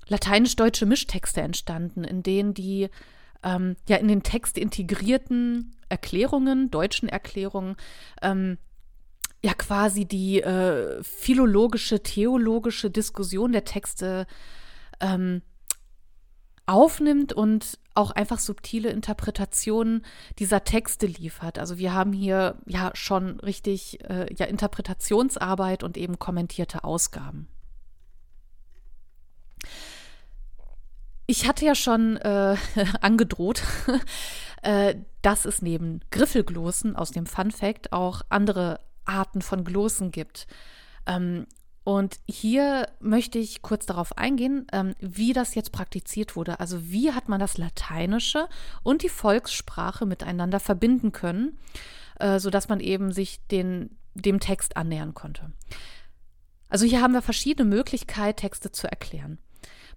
lateinisch-deutsche 0.09 0.87
Mischtexte 0.87 1.41
entstanden, 1.41 2.05
in 2.05 2.23
denen 2.23 2.55
die 2.55 2.89
ähm, 3.43 3.77
ja 3.89 3.97
in 3.97 4.09
den 4.09 4.23
Text 4.23 4.59
integrierten 4.59 5.75
Erklärungen, 5.89 6.71
deutschen 6.71 7.09
Erklärungen, 7.09 7.77
ähm, 8.23 8.59
ja 9.43 9.55
quasi 9.55 10.05
die 10.05 10.43
äh, 10.43 11.03
philologische, 11.03 12.03
theologische 12.03 12.91
Diskussion 12.91 13.53
der 13.53 13.65
Texte 13.65 14.27
ähm, 15.01 15.43
aufnimmt 16.67 17.33
und 17.33 17.79
auch 17.95 18.11
einfach 18.11 18.41
subtile 18.41 18.91
Interpretationen 18.91 20.05
dieser 20.39 20.65
Texte 20.65 21.07
liefert. 21.07 21.59
Also 21.59 21.79
wir 21.79 21.95
haben 21.95 22.13
hier 22.13 22.57
ja 22.67 22.91
schon 22.95 23.41
richtig 23.41 24.05
äh, 24.05 24.33
ja 24.35 24.47
Interpretationsarbeit 24.47 25.83
und 25.83 25.97
eben 25.97 26.19
kommentierte 26.19 26.85
Ausgaben. 26.85 27.49
Ich 31.27 31.47
hatte 31.47 31.65
ja 31.65 31.75
schon 31.75 32.17
äh, 32.19 32.57
angedroht, 33.01 33.63
äh, 34.63 34.95
dass 35.23 35.45
es 35.45 35.63
neben 35.63 36.01
Griffelglossen 36.11 36.97
aus 36.97 37.11
dem 37.11 37.27
Fun 37.27 37.51
Fact 37.51 37.93
auch 37.93 38.23
andere 38.29 38.81
Arten 39.05 39.43
von 39.43 39.65
Glossen 39.65 40.11
gibt. 40.11 40.47
Ähm, 41.07 41.47
und 41.87 42.19
hier 42.29 42.89
möchte 42.99 43.39
ich 43.39 43.63
kurz 43.63 43.87
darauf 43.87 44.19
eingehen, 44.19 44.67
ähm, 44.73 44.95
wie 44.99 45.33
das 45.33 45.55
jetzt 45.55 45.71
praktiziert 45.71 46.35
wurde. 46.35 46.59
Also 46.59 46.91
wie 46.91 47.13
hat 47.13 47.29
man 47.29 47.39
das 47.39 47.59
Lateinische 47.59 48.49
und 48.83 49.03
die 49.03 49.09
Volkssprache 49.09 50.05
miteinander 50.05 50.59
verbinden 50.59 51.13
können, 51.13 51.59
äh, 52.19 52.41
sodass 52.41 52.69
man 52.69 52.81
eben 52.81 53.13
sich 53.13 53.39
den, 53.53 53.97
dem 54.15 54.41
Text 54.41 54.77
annähern 54.77 55.15
konnte. 55.15 55.53
Also 56.69 56.87
hier 56.87 57.03
haben 57.03 57.15
wir 57.15 57.23
verschiedene 57.23 57.69
Möglichkeiten, 57.69 58.41
Texte 58.41 58.73
zu 58.73 58.89
erklären. 58.89 59.39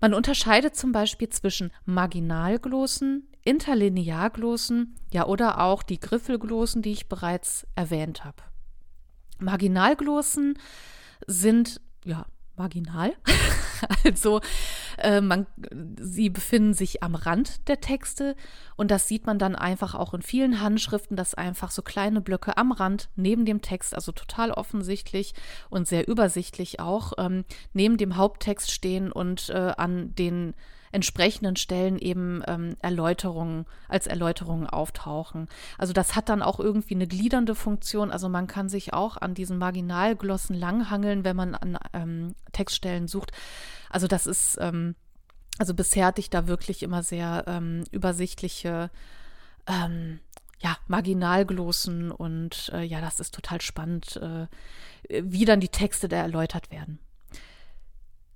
Man 0.02 0.14
unterscheidet 0.14 0.76
zum 0.76 0.92
Beispiel 0.92 1.30
zwischen 1.30 1.72
Marginalglossen, 1.86 3.28
Interlinearglossen, 3.44 4.96
ja 5.12 5.26
oder 5.26 5.62
auch 5.62 5.84
die 5.84 6.00
Griffelglossen, 6.00 6.82
die 6.82 6.92
ich 6.92 7.10
bereits 7.10 7.68
erwähnt 7.76 8.24
habe. 8.24 8.44
Marginalglossen 9.40 10.58
sind 11.28 11.82
ja 12.06 12.26
marginal. 12.60 13.14
also 14.06 14.42
äh, 15.00 15.22
man, 15.22 15.48
sie 16.00 16.30
befinden 16.30 16.76
sich 16.76 17.02
am 17.02 17.16
Rand 17.16 17.68
der 17.68 17.82
Texte 17.82 18.36
und 18.76 18.92
das 18.92 19.08
sieht 19.08 19.26
man 19.26 19.40
dann 19.40 19.56
einfach 19.56 19.96
auch 19.96 20.14
in 20.14 20.22
vielen 20.22 20.62
Handschriften, 20.62 21.18
dass 21.18 21.34
einfach 21.34 21.72
so 21.72 21.82
kleine 21.82 22.22
Blöcke 22.22 22.58
am 22.58 22.72
Rand 22.72 23.10
neben 23.16 23.46
dem 23.46 23.64
Text, 23.64 23.96
also 23.96 24.12
total 24.12 24.52
offensichtlich 24.52 25.34
und 25.72 25.88
sehr 25.88 26.08
übersichtlich 26.08 26.80
auch, 26.80 27.14
ähm, 27.18 27.46
neben 27.74 27.98
dem 27.98 28.18
Haupttext 28.18 28.72
stehen 28.72 29.12
und 29.12 29.50
äh, 29.50 29.74
an 29.76 30.14
den 30.14 30.54
entsprechenden 30.92 31.56
Stellen 31.56 31.98
eben 31.98 32.42
ähm, 32.48 32.76
Erläuterungen 32.82 33.66
als 33.88 34.08
Erläuterungen 34.08 34.68
auftauchen. 34.68 35.48
Also 35.78 35.94
das 35.94 36.16
hat 36.16 36.30
dann 36.30 36.42
auch 36.42 36.60
irgendwie 36.60 36.96
eine 36.96 37.08
gliedernde 37.08 37.56
Funktion. 37.56 38.12
Also 38.12 38.30
man 38.30 38.48
kann 38.48 38.70
sich 38.70 38.94
auch 38.94 39.18
an 39.18 39.34
diesen 39.34 39.58
Marginalglossen 39.58 40.56
langhangeln, 40.56 41.24
wenn 41.24 41.36
man 41.36 41.56
an 41.56 41.78
ähm, 41.94 42.36
Textstellen 42.52 43.08
sucht. 43.08 43.32
Also 43.90 44.08
das 44.08 44.26
ist, 44.26 44.58
ähm, 44.60 44.96
also 45.58 45.74
bisher 45.74 46.08
hatte 46.08 46.22
ich 46.22 46.30
da 46.30 46.48
wirklich 46.48 46.84
immer 46.84 47.04
sehr 47.04 47.44
ähm, 47.48 47.84
übersichtliche 47.92 48.90
ähm, 49.68 50.20
ja, 50.60 50.78
Marginalglossen 50.88 52.12
und 52.12 52.70
äh, 52.74 52.84
ja, 52.84 53.00
das 53.02 53.20
ist 53.20 53.34
total 53.34 53.62
spannend, 53.62 54.18
äh, 54.18 54.48
wie 55.10 55.46
dann 55.46 55.62
die 55.62 55.70
Texte 55.70 56.10
da 56.10 56.18
erläutert 56.18 56.72
werden. 56.72 57.00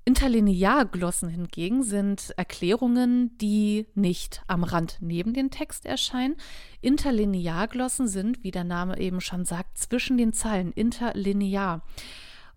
Interlinearglossen 0.05 1.29
hingegen 1.29 1.83
sind 1.83 2.33
Erklärungen, 2.35 3.37
die 3.37 3.87
nicht 3.95 4.41
am 4.47 4.63
Rand 4.63 4.97
neben 4.99 5.33
den 5.33 5.49
Text 5.49 5.85
erscheinen. 5.85 6.35
Interlinearglossen 6.81 8.07
sind, 8.07 8.43
wie 8.43 8.51
der 8.51 8.65
Name 8.65 8.99
eben 8.99 9.21
schon 9.21 9.45
sagt, 9.45 9.77
zwischen 9.77 10.17
den 10.17 10.33
Zeilen, 10.33 10.73
interlinear. 10.73 11.83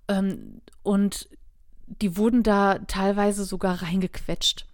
Ähm, 0.09 0.61
und 0.83 1.29
die 1.87 2.17
wurden 2.17 2.43
da 2.43 2.79
teilweise 2.81 3.45
sogar 3.45 3.81
reingequetscht. 3.81 4.67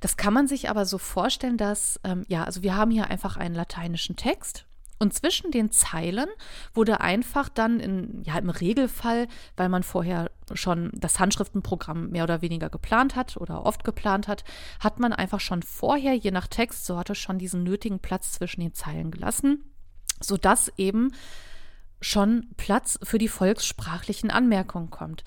Das 0.00 0.16
kann 0.16 0.32
man 0.32 0.46
sich 0.46 0.70
aber 0.70 0.86
so 0.86 0.98
vorstellen, 0.98 1.56
dass, 1.56 1.98
ähm, 2.04 2.24
ja, 2.28 2.44
also 2.44 2.62
wir 2.62 2.76
haben 2.76 2.92
hier 2.92 3.10
einfach 3.10 3.36
einen 3.36 3.54
lateinischen 3.54 4.14
Text 4.14 4.64
und 5.02 5.12
zwischen 5.12 5.50
den 5.50 5.72
Zeilen 5.72 6.28
wurde 6.74 7.00
einfach 7.00 7.48
dann 7.48 7.80
in, 7.80 8.22
ja, 8.22 8.38
im 8.38 8.50
Regelfall, 8.50 9.26
weil 9.56 9.68
man 9.68 9.82
vorher 9.82 10.30
schon 10.54 10.92
das 10.94 11.18
Handschriftenprogramm 11.18 12.10
mehr 12.10 12.22
oder 12.22 12.40
weniger 12.40 12.70
geplant 12.70 13.16
hat 13.16 13.36
oder 13.36 13.66
oft 13.66 13.82
geplant 13.82 14.28
hat, 14.28 14.44
hat 14.78 15.00
man 15.00 15.12
einfach 15.12 15.40
schon 15.40 15.64
vorher, 15.64 16.14
je 16.14 16.30
nach 16.30 16.46
Textsorte, 16.46 17.16
schon 17.16 17.40
diesen 17.40 17.64
nötigen 17.64 17.98
Platz 17.98 18.30
zwischen 18.30 18.60
den 18.60 18.74
Zeilen 18.74 19.10
gelassen, 19.10 19.64
sodass 20.20 20.70
eben 20.76 21.10
schon 22.00 22.50
Platz 22.56 22.96
für 23.02 23.18
die 23.18 23.26
volkssprachlichen 23.26 24.30
Anmerkungen 24.30 24.90
kommt. 24.90 25.24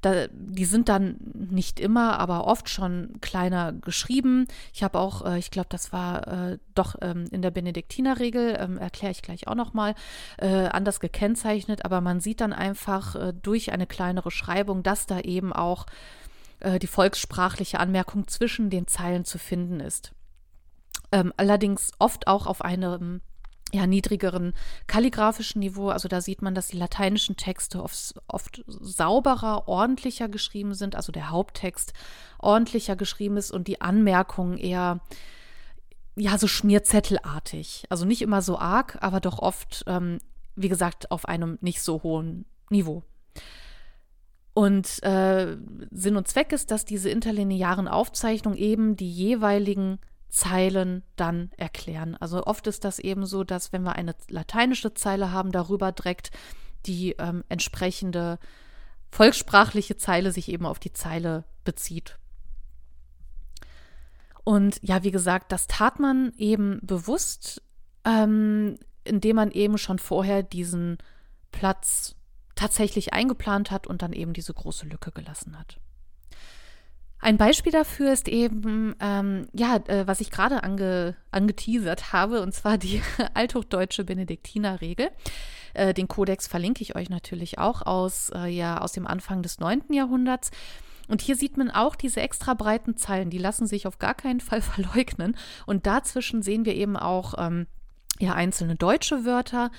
Da, 0.00 0.28
die 0.30 0.64
sind 0.64 0.88
dann 0.88 1.16
nicht 1.34 1.80
immer, 1.80 2.18
aber 2.20 2.46
oft 2.46 2.68
schon 2.68 3.18
kleiner 3.20 3.72
geschrieben. 3.72 4.46
Ich 4.72 4.82
habe 4.82 4.98
auch, 4.98 5.24
äh, 5.24 5.38
ich 5.38 5.50
glaube, 5.50 5.68
das 5.70 5.92
war 5.92 6.28
äh, 6.28 6.58
doch 6.74 6.94
ähm, 7.02 7.24
in 7.32 7.42
der 7.42 7.50
Benediktinerregel, 7.50 8.56
ähm, 8.60 8.78
erkläre 8.78 9.12
ich 9.12 9.22
gleich 9.22 9.48
auch 9.48 9.56
nochmal, 9.56 9.94
äh, 10.38 10.66
anders 10.66 11.00
gekennzeichnet, 11.00 11.84
aber 11.84 12.00
man 12.00 12.20
sieht 12.20 12.40
dann 12.40 12.52
einfach 12.52 13.16
äh, 13.16 13.32
durch 13.32 13.72
eine 13.72 13.86
kleinere 13.86 14.30
Schreibung, 14.30 14.82
dass 14.82 15.06
da 15.06 15.20
eben 15.20 15.52
auch 15.52 15.86
äh, 16.60 16.78
die 16.78 16.86
volkssprachliche 16.86 17.80
Anmerkung 17.80 18.28
zwischen 18.28 18.70
den 18.70 18.86
Zeilen 18.86 19.24
zu 19.24 19.38
finden 19.38 19.80
ist. 19.80 20.12
Ähm, 21.10 21.32
allerdings 21.36 21.92
oft 21.98 22.26
auch 22.26 22.46
auf 22.46 22.62
einem 22.62 23.20
ja, 23.72 23.86
niedrigeren 23.86 24.54
kalligraphischen 24.86 25.60
Niveau. 25.60 25.90
Also 25.90 26.08
da 26.08 26.20
sieht 26.20 26.42
man, 26.42 26.54
dass 26.54 26.68
die 26.68 26.78
lateinischen 26.78 27.36
Texte 27.36 27.82
oft, 27.82 28.14
oft 28.26 28.64
sauberer, 28.66 29.68
ordentlicher 29.68 30.28
geschrieben 30.28 30.74
sind, 30.74 30.96
also 30.96 31.12
der 31.12 31.30
Haupttext 31.30 31.92
ordentlicher 32.38 32.96
geschrieben 32.96 33.36
ist 33.36 33.50
und 33.50 33.68
die 33.68 33.80
Anmerkungen 33.80 34.56
eher 34.58 35.00
ja 36.16 36.38
so 36.38 36.46
schmierzettelartig. 36.46 37.84
Also 37.90 38.04
nicht 38.04 38.22
immer 38.22 38.42
so 38.42 38.58
arg, 38.58 38.98
aber 39.00 39.20
doch 39.20 39.38
oft, 39.38 39.84
ähm, 39.86 40.18
wie 40.56 40.68
gesagt, 40.68 41.10
auf 41.10 41.26
einem 41.26 41.58
nicht 41.60 41.82
so 41.82 42.02
hohen 42.02 42.46
Niveau. 42.70 43.02
Und 44.54 45.02
äh, 45.04 45.56
Sinn 45.92 46.16
und 46.16 46.26
Zweck 46.26 46.52
ist, 46.52 46.72
dass 46.72 46.84
diese 46.84 47.10
interlinearen 47.10 47.86
Aufzeichnungen 47.86 48.58
eben 48.58 48.96
die 48.96 49.10
jeweiligen 49.10 50.00
Zeilen 50.28 51.02
dann 51.16 51.50
erklären. 51.56 52.16
Also 52.16 52.44
oft 52.44 52.66
ist 52.66 52.84
das 52.84 52.98
eben 52.98 53.26
so, 53.26 53.44
dass 53.44 53.72
wenn 53.72 53.82
wir 53.82 53.96
eine 53.96 54.14
lateinische 54.28 54.94
Zeile 54.94 55.32
haben, 55.32 55.52
darüber 55.52 55.92
direkt 55.92 56.30
die 56.86 57.12
ähm, 57.12 57.44
entsprechende 57.48 58.38
volkssprachliche 59.10 59.96
Zeile 59.96 60.32
sich 60.32 60.48
eben 60.50 60.66
auf 60.66 60.78
die 60.78 60.92
Zeile 60.92 61.44
bezieht. 61.64 62.18
Und 64.44 64.80
ja, 64.82 65.02
wie 65.02 65.10
gesagt, 65.10 65.52
das 65.52 65.66
tat 65.66 65.98
man 65.98 66.32
eben 66.36 66.80
bewusst, 66.82 67.62
ähm, 68.04 68.78
indem 69.04 69.36
man 69.36 69.50
eben 69.50 69.78
schon 69.78 69.98
vorher 69.98 70.42
diesen 70.42 70.98
Platz 71.52 72.14
tatsächlich 72.54 73.12
eingeplant 73.12 73.70
hat 73.70 73.86
und 73.86 74.02
dann 74.02 74.12
eben 74.12 74.32
diese 74.32 74.52
große 74.52 74.86
Lücke 74.86 75.12
gelassen 75.12 75.58
hat. 75.58 75.78
Ein 77.20 77.36
Beispiel 77.36 77.72
dafür 77.72 78.12
ist 78.12 78.28
eben, 78.28 78.94
ähm, 79.00 79.46
ja, 79.52 79.76
äh, 79.88 80.06
was 80.06 80.20
ich 80.20 80.30
gerade 80.30 80.62
ange, 80.62 81.16
angeteasert 81.32 82.12
habe, 82.12 82.42
und 82.42 82.54
zwar 82.54 82.78
die 82.78 83.02
althochdeutsche 83.34 84.04
Benediktinerregel. 84.04 85.10
Äh, 85.74 85.94
den 85.94 86.06
Kodex 86.08 86.46
verlinke 86.46 86.82
ich 86.82 86.94
euch 86.94 87.10
natürlich 87.10 87.58
auch 87.58 87.82
aus, 87.82 88.30
äh, 88.34 88.46
ja, 88.46 88.80
aus 88.80 88.92
dem 88.92 89.06
Anfang 89.06 89.42
des 89.42 89.58
9. 89.58 89.92
Jahrhunderts. 89.92 90.50
Und 91.08 91.22
hier 91.22 91.36
sieht 91.36 91.56
man 91.56 91.70
auch 91.70 91.96
diese 91.96 92.20
extra 92.20 92.54
breiten 92.54 92.96
Zeilen, 92.96 93.30
die 93.30 93.38
lassen 93.38 93.66
sich 93.66 93.86
auf 93.86 93.98
gar 93.98 94.14
keinen 94.14 94.40
Fall 94.40 94.62
verleugnen. 94.62 95.36
Und 95.66 95.86
dazwischen 95.86 96.42
sehen 96.42 96.64
wir 96.64 96.74
eben 96.76 96.96
auch 96.96 97.34
ähm, 97.38 97.66
ja 98.18 98.34
einzelne 98.34 98.74
deutsche 98.74 99.24
Wörter, 99.24 99.70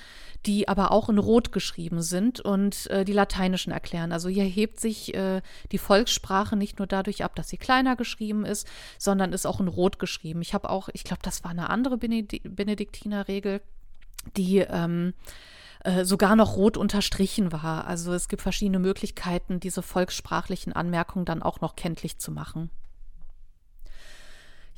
die 0.46 0.68
aber 0.68 0.90
auch 0.90 1.08
in 1.08 1.18
Rot 1.18 1.52
geschrieben 1.52 2.00
sind 2.00 2.40
und 2.40 2.88
äh, 2.88 3.04
die 3.04 3.12
lateinischen 3.12 3.72
erklären. 3.72 4.12
Also 4.12 4.28
hier 4.28 4.44
hebt 4.44 4.80
sich 4.80 5.14
äh, 5.14 5.42
die 5.72 5.78
Volkssprache 5.78 6.56
nicht 6.56 6.78
nur 6.78 6.86
dadurch 6.86 7.22
ab, 7.24 7.34
dass 7.34 7.48
sie 7.48 7.58
kleiner 7.58 7.96
geschrieben 7.96 8.46
ist, 8.46 8.66
sondern 8.98 9.32
ist 9.32 9.46
auch 9.46 9.60
in 9.60 9.68
Rot 9.68 9.98
geschrieben. 9.98 10.40
Ich 10.40 10.54
habe 10.54 10.70
auch, 10.70 10.88
ich 10.92 11.04
glaube, 11.04 11.22
das 11.22 11.44
war 11.44 11.50
eine 11.50 11.68
andere 11.68 11.98
Benedi 11.98 12.40
Benediktinerregel, 12.40 13.60
die 14.36 14.58
ähm, 14.58 15.12
äh, 15.84 16.04
sogar 16.04 16.36
noch 16.36 16.56
rot 16.56 16.76
unterstrichen 16.76 17.52
war. 17.52 17.86
Also 17.86 18.12
es 18.14 18.28
gibt 18.28 18.42
verschiedene 18.42 18.78
Möglichkeiten, 18.78 19.60
diese 19.60 19.82
volkssprachlichen 19.82 20.72
Anmerkungen 20.72 21.24
dann 21.24 21.42
auch 21.42 21.60
noch 21.60 21.76
kenntlich 21.76 22.18
zu 22.18 22.32
machen. 22.32 22.70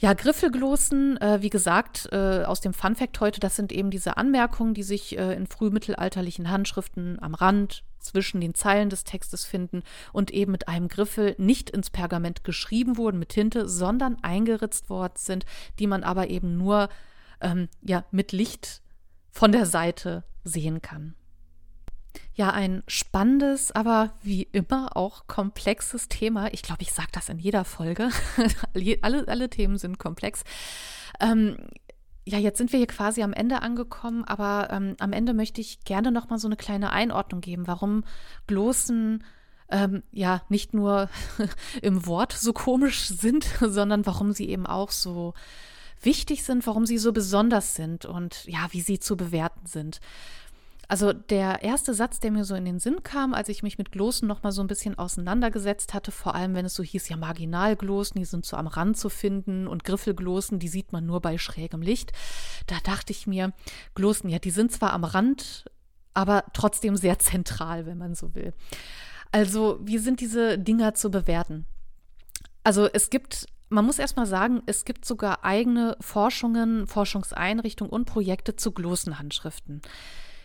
Ja, 0.02 0.14
Griffelglossen, 0.14 1.16
äh, 1.18 1.42
wie 1.42 1.48
gesagt, 1.48 2.08
äh, 2.10 2.42
aus 2.42 2.60
dem 2.60 2.74
Funfact 2.74 3.20
heute, 3.20 3.38
das 3.38 3.54
sind 3.54 3.70
eben 3.70 3.92
diese 3.92 4.16
Anmerkungen, 4.16 4.74
die 4.74 4.82
sich 4.82 5.16
äh, 5.16 5.32
in 5.34 5.46
frühmittelalterlichen 5.46 6.50
Handschriften 6.50 7.22
am 7.22 7.34
Rand 7.34 7.84
zwischen 8.00 8.40
den 8.40 8.56
Zeilen 8.56 8.90
des 8.90 9.04
Textes 9.04 9.44
finden 9.44 9.84
und 10.12 10.32
eben 10.32 10.50
mit 10.50 10.66
einem 10.66 10.88
Griffel 10.88 11.36
nicht 11.38 11.70
ins 11.70 11.90
Pergament 11.90 12.42
geschrieben 12.42 12.96
wurden 12.96 13.20
mit 13.20 13.28
Tinte, 13.28 13.68
sondern 13.68 14.16
eingeritzt 14.22 14.90
worden 14.90 15.14
sind, 15.18 15.46
die 15.78 15.86
man 15.86 16.02
aber 16.02 16.30
eben 16.30 16.56
nur 16.56 16.88
ähm, 17.40 17.68
ja, 17.80 18.04
mit 18.10 18.32
Licht 18.32 18.82
von 19.30 19.52
der 19.52 19.66
Seite 19.66 20.24
sehen 20.42 20.82
kann. 20.82 21.14
Ja, 22.34 22.50
ein 22.50 22.82
spannendes, 22.86 23.72
aber 23.72 24.12
wie 24.22 24.44
immer 24.52 24.96
auch 24.96 25.26
komplexes 25.26 26.08
Thema. 26.08 26.52
Ich 26.52 26.62
glaube, 26.62 26.82
ich 26.82 26.92
sage 26.92 27.08
das 27.12 27.28
in 27.28 27.38
jeder 27.38 27.64
Folge. 27.64 28.10
alle, 29.02 29.28
alle 29.28 29.50
Themen 29.50 29.78
sind 29.78 29.98
komplex. 29.98 30.44
Ähm, 31.20 31.56
ja, 32.24 32.38
jetzt 32.38 32.58
sind 32.58 32.72
wir 32.72 32.78
hier 32.78 32.86
quasi 32.86 33.22
am 33.22 33.32
Ende 33.32 33.62
angekommen, 33.62 34.24
aber 34.24 34.68
ähm, 34.70 34.96
am 35.00 35.12
Ende 35.12 35.34
möchte 35.34 35.60
ich 35.60 35.84
gerne 35.84 36.12
noch 36.12 36.30
mal 36.30 36.38
so 36.38 36.48
eine 36.48 36.56
kleine 36.56 36.90
Einordnung 36.92 37.40
geben, 37.40 37.66
warum 37.66 38.04
Glossen 38.46 39.24
ähm, 39.68 40.02
ja 40.12 40.42
nicht 40.48 40.74
nur 40.74 41.08
im 41.82 42.06
Wort 42.06 42.32
so 42.32 42.52
komisch 42.52 43.08
sind, 43.08 43.44
sondern 43.60 44.06
warum 44.06 44.32
sie 44.32 44.48
eben 44.48 44.66
auch 44.66 44.90
so 44.90 45.34
wichtig 46.00 46.44
sind, 46.44 46.66
warum 46.66 46.86
sie 46.86 46.98
so 46.98 47.12
besonders 47.12 47.74
sind 47.74 48.04
und 48.04 48.44
ja, 48.46 48.68
wie 48.70 48.80
sie 48.80 48.98
zu 48.98 49.16
bewerten 49.16 49.66
sind. 49.66 50.00
Also 50.88 51.12
der 51.12 51.62
erste 51.62 51.94
Satz, 51.94 52.20
der 52.20 52.32
mir 52.32 52.44
so 52.44 52.54
in 52.54 52.64
den 52.64 52.78
Sinn 52.78 53.02
kam, 53.02 53.34
als 53.34 53.48
ich 53.48 53.62
mich 53.62 53.78
mit 53.78 53.92
Glossen 53.92 54.28
noch 54.28 54.42
mal 54.42 54.52
so 54.52 54.60
ein 54.60 54.66
bisschen 54.66 54.98
auseinandergesetzt 54.98 55.94
hatte, 55.94 56.10
vor 56.10 56.34
allem 56.34 56.54
wenn 56.54 56.66
es 56.66 56.74
so 56.74 56.82
hieß, 56.82 57.08
ja 57.08 57.16
Marginalglossen, 57.16 58.18
die 58.18 58.24
sind 58.24 58.44
so 58.44 58.56
am 58.56 58.66
Rand 58.66 58.96
zu 58.96 59.08
finden 59.08 59.66
und 59.66 59.84
Griffelglossen, 59.84 60.58
die 60.58 60.68
sieht 60.68 60.92
man 60.92 61.06
nur 61.06 61.20
bei 61.20 61.38
schrägem 61.38 61.82
Licht. 61.82 62.12
Da 62.66 62.76
dachte 62.84 63.12
ich 63.12 63.26
mir, 63.26 63.52
Glossen, 63.94 64.28
ja, 64.28 64.38
die 64.38 64.50
sind 64.50 64.72
zwar 64.72 64.92
am 64.92 65.04
Rand, 65.04 65.64
aber 66.14 66.44
trotzdem 66.52 66.96
sehr 66.96 67.18
zentral, 67.18 67.86
wenn 67.86 67.98
man 67.98 68.14
so 68.14 68.34
will. 68.34 68.52
Also, 69.30 69.78
wie 69.82 69.98
sind 69.98 70.20
diese 70.20 70.58
Dinger 70.58 70.92
zu 70.92 71.10
bewerten? 71.10 71.64
Also, 72.64 72.86
es 72.86 73.08
gibt 73.08 73.46
man 73.72 73.86
muss 73.86 73.98
erstmal 73.98 74.26
sagen, 74.26 74.62
es 74.66 74.84
gibt 74.84 75.06
sogar 75.06 75.44
eigene 75.44 75.96
Forschungen, 75.98 76.86
Forschungseinrichtungen 76.86 77.90
und 77.90 78.04
Projekte 78.04 78.54
zu 78.54 78.72
Glosenhandschriften. 78.72 79.80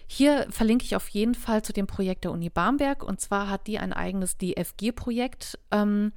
Hier 0.08 0.48
verlinke 0.50 0.86
ich 0.86 0.96
auf 0.96 1.10
jeden 1.10 1.36
Fall 1.36 1.63
zu 1.63 1.74
dem 1.74 1.86
Projekt 1.86 2.24
der 2.24 2.32
Uni 2.32 2.50
Barmbek. 2.50 3.04
Und 3.04 3.20
zwar 3.20 3.50
hat 3.50 3.67
die 3.67 3.78
ein 3.78 3.93
eigenes 3.93 4.38
DFG-Projekt. 4.38 5.60
Ähm, 5.72 6.13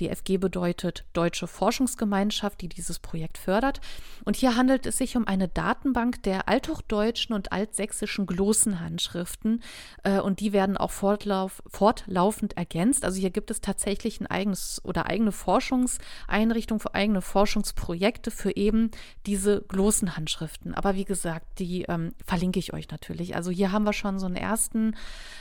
DFG 0.00 0.38
bedeutet 0.38 1.04
Deutsche 1.12 1.46
Forschungsgemeinschaft, 1.46 2.60
die 2.60 2.68
dieses 2.68 2.98
Projekt 2.98 3.38
fördert. 3.38 3.80
Und 4.24 4.36
hier 4.36 4.56
handelt 4.56 4.86
es 4.86 4.98
sich 4.98 5.16
um 5.16 5.26
eine 5.26 5.48
Datenbank 5.48 6.22
der 6.22 6.48
althochdeutschen 6.48 7.34
und 7.34 7.52
altsächsischen 7.52 8.26
Glossenhandschriften. 8.26 9.62
Äh, 10.02 10.20
und 10.20 10.40
die 10.40 10.52
werden 10.52 10.76
auch 10.76 10.90
fortlauf, 10.90 11.62
fortlaufend 11.66 12.56
ergänzt. 12.56 13.04
Also 13.04 13.20
hier 13.20 13.30
gibt 13.30 13.50
es 13.50 13.60
tatsächlich 13.60 14.20
ein 14.20 14.26
eigenes 14.26 14.80
oder 14.84 15.06
eigene 15.06 15.32
Forschungseinrichtungen, 15.32 16.82
eigene 16.92 17.22
Forschungsprojekte 17.22 18.30
für 18.30 18.56
eben 18.56 18.90
diese 19.26 19.62
Glossenhandschriften. 19.62 20.74
Aber 20.74 20.94
wie 20.94 21.04
gesagt, 21.04 21.58
die 21.58 21.82
ähm, 21.82 22.14
verlinke 22.24 22.58
ich 22.58 22.72
euch 22.72 22.90
natürlich. 22.90 23.36
Also 23.36 23.50
hier 23.50 23.72
haben 23.72 23.84
wir 23.84 23.92
schon 23.92 24.18
so 24.18 24.26
einen 24.26 24.36
ersten 24.36 24.96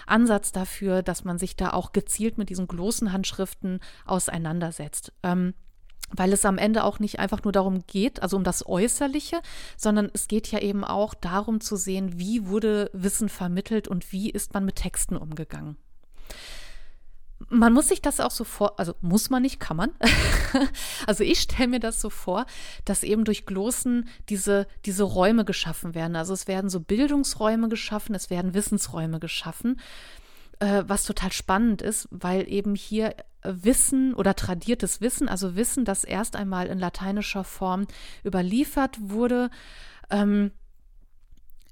Ansatz 0.05 0.51
dafür, 0.51 1.01
dass 1.01 1.23
man 1.23 1.37
sich 1.37 1.55
da 1.55 1.71
auch 1.71 1.93
gezielt 1.93 2.37
mit 2.37 2.49
diesen 2.49 2.67
Glossenhandschriften 2.67 3.79
auseinander 4.05 4.48
auseinandersetzt. 4.49 5.11
Ähm, 5.23 5.53
weil 6.11 6.33
es 6.33 6.43
am 6.43 6.57
Ende 6.57 6.85
auch 6.85 6.97
nicht 6.97 7.19
einfach 7.19 7.43
nur 7.43 7.51
darum 7.51 7.85
geht, 7.85 8.23
also 8.23 8.35
um 8.35 8.43
das 8.43 8.65
Äußerliche, 8.67 9.41
sondern 9.77 10.09
es 10.11 10.27
geht 10.27 10.47
ja 10.51 10.57
eben 10.57 10.83
auch 10.83 11.13
darum 11.13 11.61
zu 11.61 11.75
sehen, 11.75 12.17
wie 12.17 12.47
wurde 12.47 12.89
Wissen 12.93 13.29
vermittelt 13.29 13.87
und 13.87 14.11
wie 14.11 14.31
ist 14.31 14.55
man 14.55 14.65
mit 14.65 14.77
Texten 14.77 15.15
umgegangen. 15.15 15.77
Man 17.49 17.73
muss 17.73 17.89
sich 17.89 18.01
das 18.01 18.19
auch 18.19 18.31
so 18.31 18.43
vor, 18.43 18.79
also 18.79 18.95
muss 19.01 19.29
man 19.29 19.43
nicht, 19.43 19.59
kann 19.59 19.77
man. 19.77 19.91
also 21.05 21.23
ich 21.23 21.41
stelle 21.41 21.69
mir 21.69 21.79
das 21.79 22.01
so 22.01 22.09
vor, 22.09 22.47
dass 22.85 23.03
eben 23.03 23.23
durch 23.23 23.45
Glossen 23.45 24.09
diese, 24.29 24.65
diese 24.85 25.03
Räume 25.03 25.45
geschaffen 25.45 25.93
werden. 25.93 26.15
Also 26.15 26.33
es 26.33 26.47
werden 26.47 26.71
so 26.71 26.79
Bildungsräume 26.79 27.69
geschaffen, 27.69 28.15
es 28.15 28.31
werden 28.31 28.55
Wissensräume 28.55 29.19
geschaffen 29.19 29.79
äh, 30.59 30.83
was 30.87 31.05
total 31.05 31.31
spannend 31.31 31.81
ist, 31.81 32.07
weil 32.11 32.49
eben 32.51 32.75
hier 32.75 33.15
Wissen 33.43 34.13
oder 34.13 34.35
tradiertes 34.35 35.01
Wissen, 35.01 35.29
also 35.29 35.55
Wissen, 35.55 35.85
das 35.85 36.03
erst 36.03 36.35
einmal 36.35 36.67
in 36.67 36.79
lateinischer 36.79 37.43
Form 37.43 37.87
überliefert 38.25 38.97
wurde, 38.99 39.49
ähm, 40.09 40.51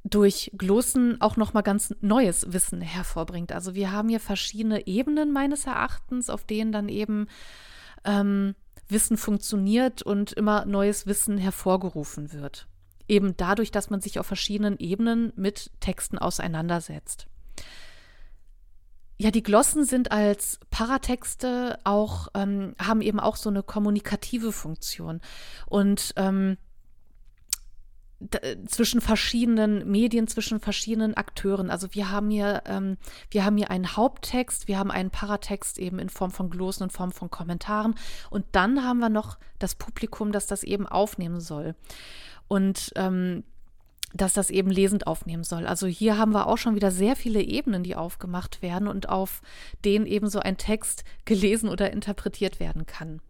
durch 0.04 0.52
Glossen 0.58 1.20
auch 1.20 1.36
noch 1.36 1.54
mal 1.54 1.62
ganz 1.62 1.94
neues 2.00 2.54
Wissen 2.54 2.80
hervorbringt. 2.80 3.52
Also 3.52 3.76
wir 3.76 3.92
haben 3.92 4.08
hier 4.08 4.22
verschiedene 4.22 4.88
Ebenen 4.88 5.34
meines 5.34 5.66
Erachtens, 5.66 6.30
auf 6.30 6.46
denen 6.46 6.72
dann 6.72 6.88
eben 6.88 7.28
ähm, 8.06 8.56
Wissen 8.88 9.18
funktioniert 9.18 10.02
und 10.02 10.32
immer 10.32 10.66
neues 10.66 11.08
Wissen 11.08 11.38
hervorgerufen 11.38 12.32
wird. 12.32 12.68
Eben 13.10 13.36
dadurch, 13.36 13.72
dass 13.72 13.90
man 13.90 14.00
sich 14.00 14.20
auf 14.20 14.26
verschiedenen 14.26 14.78
Ebenen 14.80 15.34
mit 15.36 15.72
Texten 15.82 16.18
auseinandersetzt. 16.18 17.28
Ja, 19.20 19.32
die 19.32 19.44
Glossen 19.44 19.84
sind 19.84 20.12
als 20.12 20.60
Paratexte 20.70 21.80
auch, 21.84 22.28
ähm, 22.36 22.76
haben 22.80 23.02
eben 23.02 23.20
auch 23.20 23.36
so 23.36 23.50
eine 23.50 23.64
kommunikative 23.64 24.52
Funktion. 24.52 25.22
Und 25.66 26.14
ähm, 26.18 26.58
zwischen 28.68 29.00
verschiedenen 29.00 29.90
Medien, 29.90 30.28
zwischen 30.28 30.60
verschiedenen 30.60 31.16
Akteuren. 31.16 31.70
Also 31.70 31.88
wir 31.92 32.10
haben 32.10 32.32
hier, 32.32 32.64
ähm, 32.66 32.98
wir 33.30 33.46
haben 33.46 33.58
hier 33.58 33.70
einen 33.70 33.96
Haupttext, 33.96 34.68
wir 34.68 34.80
haben 34.80 34.90
einen 34.90 35.12
Paratext 35.12 35.78
eben 35.78 36.00
in 36.00 36.10
Form 36.10 36.32
von 36.32 36.50
Glossen, 36.50 36.84
in 36.84 36.90
Form 36.90 37.12
von 37.12 37.30
Kommentaren 37.30 37.94
und 38.32 38.46
dann 38.54 38.84
haben 38.84 39.00
wir 39.00 39.10
noch 39.10 39.38
das 39.60 39.76
Publikum, 39.76 40.32
das 40.32 40.48
das 40.48 40.64
eben 40.64 40.88
aufnehmen 40.88 41.40
soll. 41.40 41.76
Und 42.48 42.92
ähm, 42.96 43.44
dass 44.14 44.34
das 44.34 44.50
eben 44.50 44.70
lesend 44.70 45.06
aufnehmen 45.06 45.44
soll. 45.44 45.68
Also 45.68 45.88
hier 45.88 46.18
haben 46.18 46.34
wir 46.34 46.48
auch 46.48 46.58
schon 46.58 46.76
wieder 46.76 46.92
sehr 46.92 47.16
viele 47.16 47.42
Ebenen, 47.42 47.84
die 47.84 47.96
aufgemacht 47.96 48.62
werden 48.62 48.88
und 48.88 49.10
auf 49.10 49.42
denen 49.84 50.06
eben 50.06 50.30
so 50.30 50.40
ein 50.40 50.58
Text 50.58 51.04
gelesen 51.26 51.70
oder 51.70 51.92
interpretiert 51.92 52.60
werden 52.60 52.86
kann. 52.86 53.22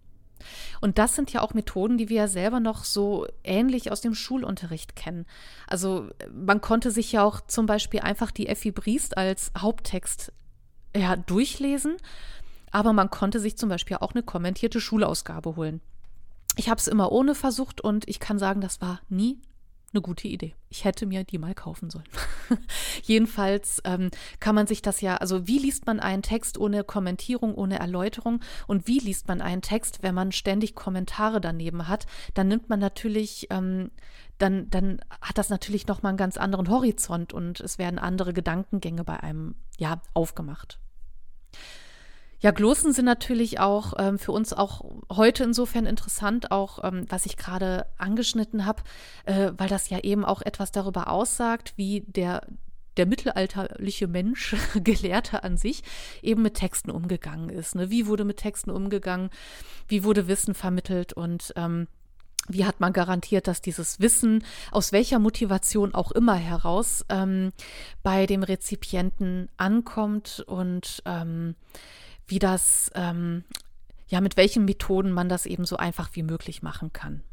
Und 0.82 1.00
das 1.00 1.16
sind 1.16 1.34
ja 1.34 1.42
auch 1.42 1.56
Methoden, 1.56 1.98
die 1.98 2.10
wir 2.10 2.18
ja 2.18 2.28
selber 2.28 2.60
noch 2.60 2.84
so 2.84 3.26
ähnlich 3.44 3.92
aus 3.92 4.02
dem 4.02 4.13
Schulunterricht 4.13 4.96
kennen. 4.96 5.26
Also 5.66 6.10
man 6.32 6.62
konnte 6.62 6.92
sich 6.92 7.12
ja 7.12 7.24
auch 7.24 7.42
zum 7.42 7.66
Beispiel 7.66 8.02
einfach 8.02 8.32
die 8.32 8.48
Effi 8.48 8.72
Briest 8.72 9.18
als 9.18 9.52
Haupttext 9.58 10.32
ja, 10.96 11.16
durchlesen, 11.16 11.98
aber 12.72 12.94
man 12.94 13.10
konnte 13.10 13.40
sich 13.40 13.58
zum 13.58 13.70
Beispiel 13.70 13.98
auch 13.98 14.13
eine 14.13 14.24
kommentierte 14.24 14.80
Schulausgabe 14.80 15.56
holen. 15.56 15.82
Ich 16.56 16.70
habe 16.70 16.80
es 16.80 16.88
immer 16.88 17.12
ohne 17.12 17.36
versucht 17.36 17.82
und 17.82 18.08
ich 18.08 18.20
kann 18.20 18.40
sagen, 18.40 18.62
das 18.62 18.82
war 18.82 19.02
nie 19.10 19.40
eine 19.97 20.01
gute 20.03 20.27
Idee. 20.27 20.53
Ich 20.69 20.86
hätte 20.86 21.05
mir 21.05 21.23
die 21.23 21.39
mal 21.39 21.55
kaufen 21.55 21.89
sollen. 21.89 22.07
Jedenfalls 23.03 23.81
ähm, 23.83 24.12
kann 24.39 24.55
man 24.55 24.67
sich 24.67 24.81
das 24.81 25.01
ja, 25.01 25.17
also 25.17 25.47
wie 25.47 25.57
liest 25.57 25.88
man 25.88 25.99
einen 25.99 26.21
Text 26.21 26.57
ohne 26.57 26.83
Kommentierung, 26.83 27.55
ohne 27.55 27.79
Erläuterung 27.79 28.41
und 28.67 28.88
wie 28.88 28.99
liest 28.99 29.27
man 29.27 29.41
einen 29.41 29.62
Text, 29.62 30.03
wenn 30.03 30.13
man 30.15 30.31
ständig 30.31 30.75
Kommentare 30.75 31.41
daneben 31.41 31.88
hat, 31.88 32.05
dann 32.36 32.47
nimmt 32.47 32.69
man 32.69 32.79
natürlich, 32.79 33.47
ähm, 33.49 33.91
dann, 34.38 34.69
dann 34.69 35.01
hat 35.19 35.38
das 35.38 35.49
natürlich 35.49 35.88
nochmal 35.88 36.12
einen 36.12 36.17
ganz 36.17 36.38
anderen 36.38 36.69
Horizont 36.69 37.33
und 37.33 37.60
es 37.60 37.79
werden 37.79 37.97
andere 37.97 38.33
Gedankengänge 38.33 39.03
bei 39.03 39.19
einem, 39.19 39.55
ja, 39.79 40.01
aufgemacht. 40.13 40.79
Ja, 42.39 42.52
Glossen 42.52 42.93
sind 42.93 43.06
natürlich 43.06 43.60
auch 43.60 43.93
ähm, 43.97 44.19
für 44.19 44.32
uns 44.32 44.54
auch 44.54 44.86
heute 45.12 45.43
insofern 45.43 45.88
interessant, 45.88 46.52
auch 46.52 46.84
ähm, 46.84 47.06
was 47.10 47.26
ich 47.26 47.36
gerade 47.36 47.88
angeschnitten 47.97 48.65
habe, 48.65 48.84
äh, 49.26 49.52
weil 49.58 49.69
das 49.69 49.89
ja 49.89 50.00
eben 50.00 50.23
auch 50.23 50.41
etwas 50.43 50.71
darüber 50.71 51.10
aussagt, 51.10 51.73
wie 51.78 52.02
der 52.02 52.41
der 52.97 53.06
mittelalterliche 53.06 54.08
Mensch, 54.08 54.56
Gelehrte 54.84 55.43
an 55.43 55.58
sich, 55.58 55.84
eben 56.21 56.41
mit 56.41 56.56
Texten 56.56 56.91
umgegangen 56.91 57.50
ist. 57.50 57.76
Ne? 57.76 57.89
Wie 57.89 58.08
wurde 58.08 58.26
mit 58.26 58.38
Texten 58.38 58.71
umgegangen? 58.71 59.30
Wie 59.88 60.04
wurde 60.04 60.28
Wissen 60.28 60.56
vermittelt? 60.56 61.13
Und 61.13 61.54
ähm, 61.56 61.88
wie 62.50 62.65
hat 62.65 62.80
man 62.80 62.93
garantiert, 62.93 63.47
dass 63.47 63.62
dieses 63.62 64.00
Wissen 64.00 64.43
aus 64.71 64.91
welcher 64.91 65.19
Motivation 65.19 65.93
auch 65.93 66.12
immer 66.12 66.36
heraus 66.36 67.06
ähm, 67.10 67.52
bei 68.04 68.26
dem 68.26 68.43
Rezipienten 68.43 69.50
ankommt 69.58 70.43
und 70.47 71.04
ähm, 71.06 71.56
wie 72.28 72.40
das, 72.40 72.92
ähm, 72.96 73.44
ja, 74.08 74.22
mit 74.22 74.38
welchen 74.38 74.66
Methoden 74.66 75.12
man 75.12 75.30
das 75.30 75.46
eben 75.46 75.66
so 75.66 75.78
einfach 75.78 76.10
wie 76.13 76.24
möglich 76.24 76.62
machen 76.62 76.94
kann. 76.94 77.24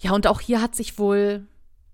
Ja, 0.00 0.12
und 0.12 0.26
auch 0.26 0.40
hier 0.40 0.60
hat 0.60 0.74
sich 0.74 0.98
wohl, 0.98 1.46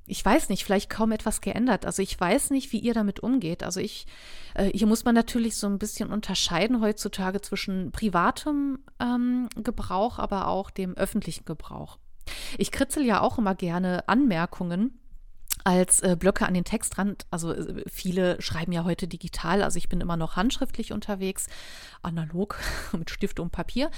ich 0.07 0.25
weiß 0.25 0.49
nicht, 0.49 0.65
vielleicht 0.65 0.89
kaum 0.89 1.13
etwas 1.13 1.43
geändert. 1.43 1.85
Also 1.85 2.01
ich 2.01 2.19
weiß 2.19 2.51
nicht, 2.51 2.73
wie 2.73 2.79
ihr 2.79 2.95
damit 2.95 3.21
umgeht. 3.21 3.63
Also 3.63 3.81
ich, 3.81 4.07
äh, 4.55 4.71
hier 4.75 4.87
muss 4.87 5.05
man 5.05 5.15
natürlich 5.15 5.57
so 5.57 5.67
ein 5.67 5.79
bisschen 5.79 6.11
unterscheiden 6.11 6.81
heutzutage 6.81 7.43
zwischen 7.43 7.93
privatem 7.93 8.79
ähm, 8.99 9.49
Gebrauch, 9.57 10.19
aber 10.19 10.49
auch 10.49 10.71
dem 10.71 10.97
öffentlichen 10.97 11.45
Gebrauch. 11.45 11.99
Ich 12.57 12.73
kritzel 12.73 13.05
ja 13.05 13.21
auch 13.21 13.39
immer 13.39 13.55
gerne 13.55 14.09
Anmerkungen 14.09 14.99
als 15.65 16.01
äh, 16.01 16.17
Blöcke 16.19 16.47
an 16.47 16.55
den 16.55 16.65
Textrand. 16.65 17.27
Also 17.31 17.53
äh, 17.53 17.85
viele 17.91 18.41
schreiben 18.41 18.73
ja 18.73 18.85
heute 18.85 19.09
digital, 19.09 19.63
also 19.63 19.79
ich 19.79 19.89
bin 19.89 20.01
immer 20.01 20.17
noch 20.17 20.37
handschriftlich 20.37 20.93
unterwegs, 20.93 21.47
analog 22.03 22.59
mit 22.93 23.11
Stift 23.11 23.41
und 23.41 23.51
Papier. 23.51 23.91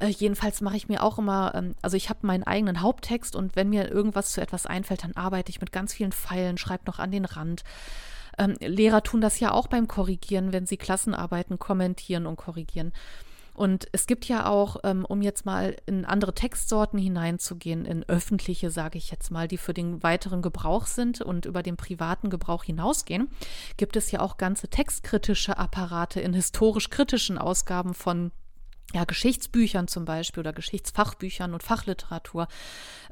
Äh, 0.00 0.08
jedenfalls 0.08 0.60
mache 0.60 0.76
ich 0.76 0.88
mir 0.88 1.02
auch 1.02 1.18
immer, 1.18 1.54
ähm, 1.54 1.74
also 1.82 1.96
ich 1.96 2.08
habe 2.08 2.26
meinen 2.26 2.44
eigenen 2.44 2.80
Haupttext 2.80 3.36
und 3.36 3.56
wenn 3.56 3.70
mir 3.70 3.90
irgendwas 3.90 4.32
zu 4.32 4.40
etwas 4.40 4.66
einfällt, 4.66 5.04
dann 5.04 5.16
arbeite 5.16 5.50
ich 5.50 5.60
mit 5.60 5.72
ganz 5.72 5.92
vielen 5.92 6.12
Pfeilen, 6.12 6.58
schreibe 6.58 6.84
noch 6.86 6.98
an 6.98 7.10
den 7.10 7.24
Rand. 7.24 7.64
Ähm, 8.38 8.56
Lehrer 8.60 9.02
tun 9.02 9.20
das 9.20 9.40
ja 9.40 9.52
auch 9.52 9.66
beim 9.66 9.88
Korrigieren, 9.88 10.52
wenn 10.52 10.66
sie 10.66 10.76
Klassenarbeiten 10.76 11.58
kommentieren 11.58 12.26
und 12.26 12.36
korrigieren. 12.36 12.92
Und 13.60 13.88
es 13.92 14.06
gibt 14.06 14.24
ja 14.24 14.46
auch, 14.46 14.78
ähm, 14.84 15.04
um 15.04 15.20
jetzt 15.20 15.44
mal 15.44 15.76
in 15.84 16.06
andere 16.06 16.32
Textsorten 16.32 16.98
hineinzugehen, 16.98 17.84
in 17.84 18.08
öffentliche, 18.08 18.70
sage 18.70 18.96
ich 18.96 19.10
jetzt 19.10 19.30
mal, 19.30 19.48
die 19.48 19.58
für 19.58 19.74
den 19.74 20.02
weiteren 20.02 20.40
Gebrauch 20.40 20.86
sind 20.86 21.20
und 21.20 21.44
über 21.44 21.62
den 21.62 21.76
privaten 21.76 22.30
Gebrauch 22.30 22.64
hinausgehen, 22.64 23.28
gibt 23.76 23.96
es 23.96 24.12
ja 24.12 24.20
auch 24.20 24.38
ganze 24.38 24.68
textkritische 24.68 25.58
Apparate 25.58 26.22
in 26.22 26.32
historisch 26.32 26.88
kritischen 26.88 27.36
Ausgaben 27.36 27.92
von 27.92 28.30
ja, 28.92 29.04
Geschichtsbüchern 29.04 29.88
zum 29.88 30.04
Beispiel 30.04 30.40
oder 30.40 30.52
Geschichtsfachbüchern 30.52 31.54
und 31.54 31.62
Fachliteratur 31.62 32.48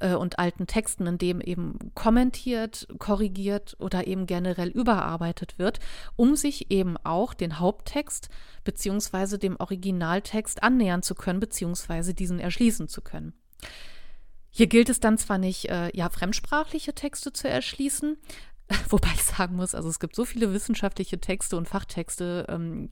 äh, 0.00 0.14
und 0.14 0.38
alten 0.38 0.66
Texten, 0.66 1.06
in 1.06 1.18
dem 1.18 1.40
eben 1.40 1.92
kommentiert, 1.94 2.88
korrigiert 2.98 3.76
oder 3.78 4.06
eben 4.06 4.26
generell 4.26 4.68
überarbeitet 4.68 5.58
wird, 5.58 5.78
um 6.16 6.36
sich 6.36 6.70
eben 6.70 6.96
auch 6.98 7.34
den 7.34 7.58
Haupttext 7.58 8.28
beziehungsweise 8.64 9.38
dem 9.38 9.56
Originaltext 9.56 10.62
annähern 10.62 11.02
zu 11.02 11.14
können, 11.14 11.40
beziehungsweise 11.40 12.14
diesen 12.14 12.40
erschließen 12.40 12.88
zu 12.88 13.00
können. 13.00 13.32
Hier 14.50 14.66
gilt 14.66 14.88
es 14.88 14.98
dann 14.98 15.18
zwar 15.18 15.38
nicht, 15.38 15.66
äh, 15.66 15.94
ja, 15.96 16.08
fremdsprachliche 16.08 16.94
Texte 16.94 17.32
zu 17.32 17.48
erschließen, 17.48 18.16
Wobei 18.90 19.08
ich 19.14 19.24
sagen 19.24 19.56
muss, 19.56 19.74
also 19.74 19.88
es 19.88 19.98
gibt 19.98 20.14
so 20.14 20.24
viele 20.24 20.52
wissenschaftliche 20.52 21.18
Texte 21.18 21.56
und 21.56 21.68
Fachtexte, 21.68 22.46
ähm, 22.48 22.90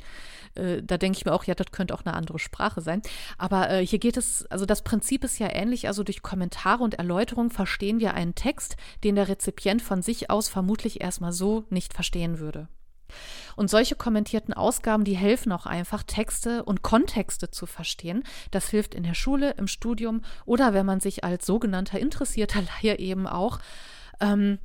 äh, 0.54 0.82
da 0.82 0.96
denke 0.96 1.18
ich 1.18 1.24
mir 1.26 1.32
auch, 1.32 1.44
ja, 1.44 1.54
das 1.54 1.70
könnte 1.70 1.94
auch 1.94 2.04
eine 2.04 2.14
andere 2.14 2.38
Sprache 2.38 2.80
sein. 2.80 3.02
Aber 3.36 3.70
äh, 3.70 3.86
hier 3.86 3.98
geht 3.98 4.16
es, 4.16 4.46
also 4.46 4.64
das 4.64 4.82
Prinzip 4.82 5.22
ist 5.24 5.38
ja 5.38 5.48
ähnlich, 5.52 5.86
also 5.86 6.02
durch 6.02 6.22
Kommentare 6.22 6.82
und 6.82 6.94
Erläuterungen 6.94 7.50
verstehen 7.50 8.00
wir 8.00 8.14
einen 8.14 8.34
Text, 8.34 8.76
den 9.04 9.16
der 9.16 9.28
Rezipient 9.28 9.82
von 9.82 10.00
sich 10.02 10.30
aus 10.30 10.48
vermutlich 10.48 11.00
erstmal 11.02 11.32
so 11.32 11.64
nicht 11.68 11.92
verstehen 11.92 12.38
würde. 12.38 12.68
Und 13.54 13.70
solche 13.70 13.94
kommentierten 13.94 14.52
Ausgaben, 14.54 15.04
die 15.04 15.16
helfen 15.16 15.52
auch 15.52 15.66
einfach, 15.66 16.02
Texte 16.02 16.64
und 16.64 16.82
Kontexte 16.82 17.50
zu 17.50 17.66
verstehen. 17.66 18.24
Das 18.50 18.68
hilft 18.70 18.94
in 18.94 19.02
der 19.04 19.14
Schule, 19.14 19.52
im 19.52 19.68
Studium 19.68 20.22
oder 20.44 20.74
wenn 20.74 20.86
man 20.86 21.00
sich 21.00 21.22
als 21.22 21.46
sogenannter 21.46 21.98
interessierter 21.98 22.62
Laie 22.82 22.98
eben 22.98 23.26
auch 23.26 23.58
ähm, 24.20 24.58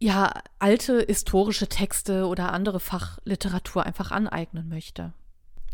ja, 0.00 0.32
alte 0.58 1.04
historische 1.06 1.68
Texte 1.68 2.26
oder 2.26 2.52
andere 2.52 2.80
Fachliteratur 2.80 3.84
einfach 3.84 4.10
aneignen 4.10 4.68
möchte. 4.68 5.12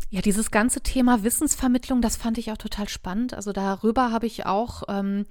Ja, 0.09 0.21
dieses 0.21 0.51
ganze 0.51 0.81
Thema 0.81 1.23
Wissensvermittlung, 1.23 2.01
das 2.01 2.15
fand 2.15 2.37
ich 2.37 2.51
auch 2.51 2.57
total 2.57 2.89
spannend. 2.89 3.33
Also 3.33 3.53
darüber 3.53 4.11
habe 4.11 4.27
ich 4.27 4.45
auch 4.45 4.83
ähm, 4.87 5.25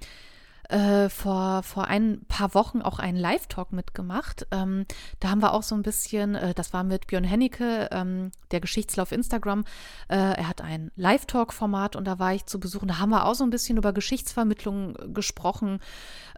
äh, 0.69 1.09
vor, 1.09 1.63
vor 1.63 1.85
ein 1.87 2.21
paar 2.27 2.53
Wochen 2.53 2.81
auch 2.81 2.99
einen 2.99 3.17
Live-Talk 3.17 3.71
mitgemacht. 3.71 4.47
Ähm, 4.51 4.85
da 5.19 5.29
haben 5.29 5.41
wir 5.41 5.53
auch 5.53 5.63
so 5.63 5.75
ein 5.75 5.83
bisschen, 5.83 6.35
äh, 6.35 6.53
das 6.53 6.73
war 6.73 6.83
mit 6.83 7.07
Björn 7.07 7.23
Hennecke, 7.23 7.89
ähm, 7.91 8.31
der 8.51 8.61
Geschichtslauf 8.61 9.11
Instagram. 9.11 9.65
Äh, 10.07 10.15
er 10.15 10.47
hat 10.49 10.61
ein 10.61 10.91
Live-Talk-Format 10.95 11.95
und 11.95 12.05
da 12.05 12.19
war 12.19 12.33
ich 12.33 12.45
zu 12.45 12.59
besuchen. 12.59 12.87
Da 12.87 12.99
haben 12.99 13.09
wir 13.09 13.25
auch 13.25 13.35
so 13.35 13.43
ein 13.43 13.49
bisschen 13.49 13.77
über 13.77 13.93
Geschichtsvermittlung 13.93 15.13
gesprochen. 15.13 15.79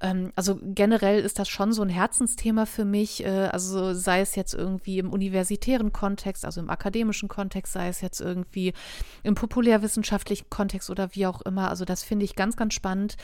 Ähm, 0.02 0.34
also 0.36 0.60
generell 0.62 1.22
ist 1.22 1.40
das 1.40 1.48
schon 1.48 1.72
so 1.72 1.82
ein 1.82 1.90
Herzensthema 1.90 2.66
für 2.66 2.86
mich. 2.86 3.26
Äh, 3.26 3.50
also 3.52 3.94
sei 3.94 4.22
es 4.22 4.36
jetzt 4.36 4.54
irgendwie 4.54 5.00
im 5.00 5.12
universitären 5.12 5.94
Kontext, 5.94 6.44
also 6.44 6.60
im 6.60 6.70
akademischen 6.70 7.30
Kontext, 7.30 7.74
sei 7.74 7.88
es 7.88 8.02
jetzt 8.02 8.20
irgendwie 8.20 8.74
im 9.24 9.36
populärwissenschaftlichen 9.36 10.50
Kontext 10.50 10.90
oder 10.90 11.16
wie 11.16 11.28
auch 11.28 11.42
immer. 11.42 11.70
Also 11.70 11.86
das 11.86 12.04
finde 12.04 12.26
ich 12.26 12.36
ganz, 12.36 12.58
ganz 12.58 12.74
spannend. 12.74 13.16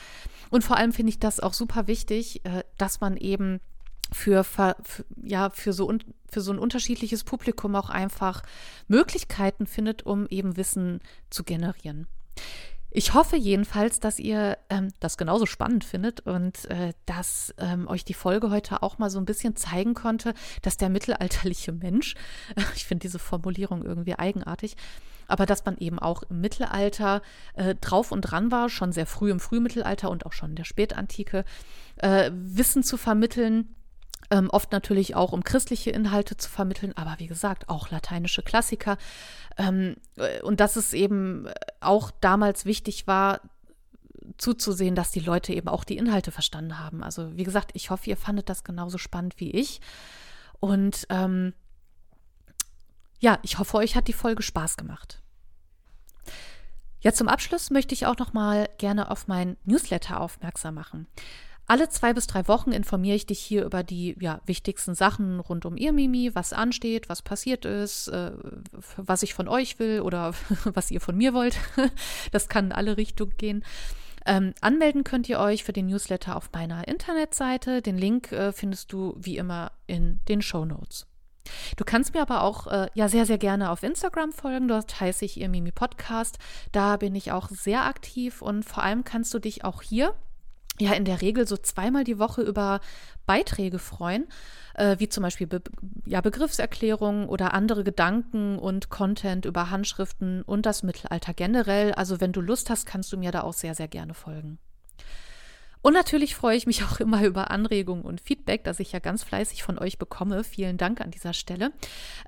Und 0.50 0.64
vor 0.64 0.76
allem 0.76 0.93
finde 0.94 1.10
ich 1.10 1.18
das 1.18 1.40
auch 1.40 1.52
super 1.52 1.86
wichtig, 1.86 2.44
äh, 2.44 2.64
dass 2.78 3.00
man 3.00 3.16
eben 3.16 3.60
für, 4.12 4.44
für, 4.44 4.76
ja, 5.22 5.50
für, 5.50 5.72
so, 5.72 5.92
für 6.30 6.40
so 6.40 6.52
ein 6.52 6.58
unterschiedliches 6.58 7.24
Publikum 7.24 7.74
auch 7.74 7.90
einfach 7.90 8.42
Möglichkeiten 8.88 9.66
findet, 9.66 10.06
um 10.06 10.26
eben 10.28 10.56
Wissen 10.56 11.00
zu 11.30 11.44
generieren. 11.44 12.06
Ich 12.96 13.12
hoffe 13.12 13.36
jedenfalls, 13.36 13.98
dass 13.98 14.20
ihr 14.20 14.56
ähm, 14.70 14.92
das 15.00 15.16
genauso 15.16 15.46
spannend 15.46 15.82
findet 15.82 16.20
und 16.20 16.66
äh, 16.66 16.92
dass 17.06 17.52
ähm, 17.58 17.88
euch 17.88 18.04
die 18.04 18.14
Folge 18.14 18.50
heute 18.50 18.84
auch 18.84 18.98
mal 18.98 19.10
so 19.10 19.18
ein 19.18 19.24
bisschen 19.24 19.56
zeigen 19.56 19.94
konnte, 19.94 20.32
dass 20.62 20.76
der 20.76 20.90
mittelalterliche 20.90 21.72
Mensch, 21.72 22.14
äh, 22.54 22.62
ich 22.76 22.84
finde 22.84 23.02
diese 23.02 23.18
Formulierung 23.18 23.82
irgendwie 23.84 24.16
eigenartig, 24.16 24.76
aber 25.28 25.46
dass 25.46 25.64
man 25.64 25.76
eben 25.78 25.98
auch 25.98 26.22
im 26.24 26.40
Mittelalter 26.40 27.22
äh, 27.54 27.74
drauf 27.74 28.12
und 28.12 28.22
dran 28.22 28.50
war, 28.50 28.68
schon 28.68 28.92
sehr 28.92 29.06
früh 29.06 29.30
im 29.30 29.40
Frühmittelalter 29.40 30.10
und 30.10 30.26
auch 30.26 30.32
schon 30.32 30.50
in 30.50 30.56
der 30.56 30.64
Spätantike, 30.64 31.44
äh, 31.96 32.30
Wissen 32.32 32.82
zu 32.82 32.96
vermitteln. 32.96 33.74
Ähm, 34.30 34.48
oft 34.50 34.72
natürlich 34.72 35.14
auch, 35.14 35.32
um 35.32 35.44
christliche 35.44 35.90
Inhalte 35.90 36.36
zu 36.36 36.48
vermitteln, 36.48 36.92
aber 36.96 37.16
wie 37.18 37.26
gesagt, 37.26 37.68
auch 37.68 37.90
lateinische 37.90 38.42
Klassiker. 38.42 38.96
Ähm, 39.58 39.96
äh, 40.16 40.40
und 40.42 40.60
dass 40.60 40.76
es 40.76 40.92
eben 40.92 41.48
auch 41.80 42.10
damals 42.20 42.64
wichtig 42.64 43.06
war, 43.06 43.40
zuzusehen, 44.38 44.94
dass 44.94 45.10
die 45.10 45.20
Leute 45.20 45.52
eben 45.52 45.68
auch 45.68 45.84
die 45.84 45.96
Inhalte 45.96 46.30
verstanden 46.30 46.78
haben. 46.78 47.02
Also 47.02 47.36
wie 47.36 47.44
gesagt, 47.44 47.72
ich 47.74 47.90
hoffe, 47.90 48.10
ihr 48.10 48.16
fandet 48.16 48.48
das 48.48 48.64
genauso 48.64 48.98
spannend 48.98 49.34
wie 49.38 49.50
ich. 49.50 49.80
Und 50.60 51.06
ähm, 51.10 51.52
ja, 53.24 53.38
ich 53.40 53.58
hoffe, 53.58 53.78
euch 53.78 53.96
hat 53.96 54.06
die 54.06 54.12
Folge 54.12 54.42
Spaß 54.42 54.76
gemacht. 54.76 55.22
Ja, 57.00 57.14
zum 57.14 57.26
Abschluss 57.26 57.70
möchte 57.70 57.94
ich 57.94 58.04
auch 58.04 58.18
noch 58.18 58.34
mal 58.34 58.68
gerne 58.76 59.10
auf 59.10 59.28
mein 59.28 59.56
Newsletter 59.64 60.20
aufmerksam 60.20 60.74
machen. 60.74 61.06
Alle 61.66 61.88
zwei 61.88 62.12
bis 62.12 62.26
drei 62.26 62.46
Wochen 62.48 62.72
informiere 62.72 63.16
ich 63.16 63.24
dich 63.24 63.38
hier 63.38 63.64
über 63.64 63.82
die 63.82 64.14
ja, 64.20 64.42
wichtigsten 64.44 64.94
Sachen 64.94 65.40
rund 65.40 65.64
um 65.64 65.78
ihr 65.78 65.94
Mimi, 65.94 66.34
was 66.34 66.52
ansteht, 66.52 67.08
was 67.08 67.22
passiert 67.22 67.64
ist, 67.64 68.08
äh, 68.08 68.32
was 68.98 69.22
ich 69.22 69.32
von 69.32 69.48
euch 69.48 69.78
will 69.78 70.02
oder 70.02 70.34
was 70.64 70.90
ihr 70.90 71.00
von 71.00 71.16
mir 71.16 71.32
wollt. 71.32 71.56
das 72.30 72.50
kann 72.50 72.66
in 72.66 72.72
alle 72.72 72.98
Richtungen 72.98 73.38
gehen. 73.38 73.64
Ähm, 74.26 74.52
anmelden 74.60 75.02
könnt 75.02 75.30
ihr 75.30 75.40
euch 75.40 75.64
für 75.64 75.72
den 75.72 75.86
Newsletter 75.86 76.36
auf 76.36 76.50
meiner 76.52 76.86
Internetseite. 76.88 77.80
Den 77.80 77.96
Link 77.96 78.32
äh, 78.32 78.52
findest 78.52 78.92
du 78.92 79.14
wie 79.16 79.38
immer 79.38 79.72
in 79.86 80.20
den 80.28 80.42
Show 80.42 80.66
Notes. 80.66 81.06
Du 81.76 81.84
kannst 81.84 82.14
mir 82.14 82.22
aber 82.22 82.42
auch 82.42 82.66
äh, 82.66 82.88
ja 82.94 83.08
sehr, 83.08 83.26
sehr 83.26 83.38
gerne 83.38 83.70
auf 83.70 83.82
Instagram 83.82 84.32
folgen. 84.32 84.68
Dort 84.68 85.00
heiße 85.00 85.24
ich 85.24 85.38
ihr 85.38 85.48
Mimi 85.48 85.72
Podcast. 85.72 86.38
Da 86.72 86.96
bin 86.96 87.14
ich 87.14 87.32
auch 87.32 87.48
sehr 87.48 87.84
aktiv 87.84 88.42
und 88.42 88.64
vor 88.64 88.82
allem 88.82 89.04
kannst 89.04 89.32
du 89.34 89.38
dich 89.38 89.64
auch 89.64 89.82
hier 89.82 90.14
ja 90.80 90.92
in 90.92 91.04
der 91.04 91.20
Regel 91.20 91.46
so 91.46 91.56
zweimal 91.56 92.04
die 92.04 92.18
Woche 92.18 92.42
über 92.42 92.80
Beiträge 93.26 93.78
freuen, 93.78 94.26
äh, 94.74 94.96
wie 94.98 95.08
zum 95.08 95.22
Beispiel 95.22 95.46
Be 95.46 95.62
ja, 96.04 96.20
Begriffserklärungen 96.20 97.28
oder 97.28 97.54
andere 97.54 97.84
Gedanken 97.84 98.58
und 98.58 98.90
Content 98.90 99.44
über 99.44 99.70
Handschriften 99.70 100.42
und 100.42 100.66
das 100.66 100.82
Mittelalter 100.82 101.32
generell. 101.32 101.92
Also 101.92 102.20
wenn 102.20 102.32
du 102.32 102.40
Lust 102.40 102.70
hast, 102.70 102.86
kannst 102.86 103.12
du 103.12 103.16
mir 103.16 103.30
da 103.30 103.42
auch 103.42 103.54
sehr, 103.54 103.74
sehr 103.74 103.88
gerne 103.88 104.14
folgen. 104.14 104.58
Und 105.84 105.92
natürlich 105.92 106.34
freue 106.34 106.56
ich 106.56 106.66
mich 106.66 106.82
auch 106.82 106.98
immer 106.98 107.22
über 107.26 107.50
Anregungen 107.50 108.06
und 108.06 108.22
Feedback, 108.22 108.64
das 108.64 108.80
ich 108.80 108.92
ja 108.92 109.00
ganz 109.00 109.22
fleißig 109.22 109.62
von 109.62 109.78
euch 109.78 109.98
bekomme. 109.98 110.42
Vielen 110.42 110.78
Dank 110.78 111.02
an 111.02 111.10
dieser 111.10 111.34
Stelle. 111.34 111.72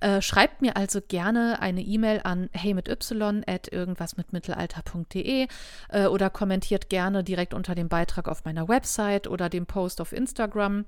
Äh, 0.02 0.20
schreibt 0.20 0.60
mir 0.60 0.76
also 0.76 1.00
gerne 1.00 1.58
eine 1.62 1.80
E-Mail 1.80 2.20
an 2.22 2.50
hey 2.52 2.74
mit 2.74 2.86
y 2.86 3.42
at 3.46 3.72
irgendwasmitmittelalter.de 3.72 5.46
äh, 5.88 6.06
oder 6.06 6.28
kommentiert 6.28 6.90
gerne 6.90 7.24
direkt 7.24 7.54
unter 7.54 7.74
dem 7.74 7.88
Beitrag 7.88 8.28
auf 8.28 8.44
meiner 8.44 8.68
Website 8.68 9.26
oder 9.26 9.48
dem 9.48 9.64
Post 9.64 10.02
auf 10.02 10.12
Instagram. 10.12 10.84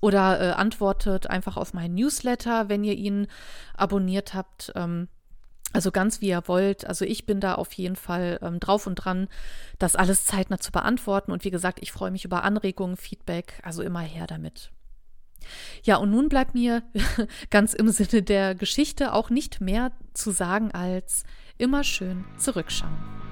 Oder 0.00 0.40
äh, 0.40 0.52
antwortet 0.52 1.28
einfach 1.28 1.56
auf 1.56 1.74
meinen 1.74 1.96
Newsletter, 1.96 2.68
wenn 2.68 2.84
ihr 2.84 2.94
ihn 2.94 3.26
abonniert 3.76 4.32
habt. 4.32 4.72
Ähm, 4.76 5.08
also 5.76 5.92
ganz 5.92 6.22
wie 6.22 6.28
ihr 6.28 6.42
wollt. 6.46 6.86
Also 6.86 7.04
ich 7.04 7.26
bin 7.26 7.38
da 7.38 7.54
auf 7.56 7.70
jeden 7.74 7.96
Fall 7.96 8.38
ähm, 8.40 8.60
drauf 8.60 8.86
und 8.86 8.94
dran, 8.94 9.28
das 9.78 9.94
alles 9.94 10.24
zeitnah 10.24 10.58
zu 10.58 10.72
beantworten. 10.72 11.32
Und 11.32 11.44
wie 11.44 11.50
gesagt, 11.50 11.80
ich 11.82 11.92
freue 11.92 12.10
mich 12.10 12.24
über 12.24 12.44
Anregungen, 12.44 12.96
Feedback, 12.96 13.60
also 13.62 13.82
immer 13.82 14.00
her 14.00 14.26
damit. 14.26 14.72
Ja, 15.82 15.96
und 15.96 16.10
nun 16.10 16.30
bleibt 16.30 16.54
mir 16.54 16.82
ganz 17.50 17.74
im 17.74 17.90
Sinne 17.90 18.22
der 18.22 18.54
Geschichte 18.54 19.12
auch 19.12 19.28
nicht 19.28 19.60
mehr 19.60 19.92
zu 20.14 20.30
sagen 20.30 20.72
als 20.72 21.24
immer 21.58 21.84
schön 21.84 22.24
zurückschauen. 22.38 23.25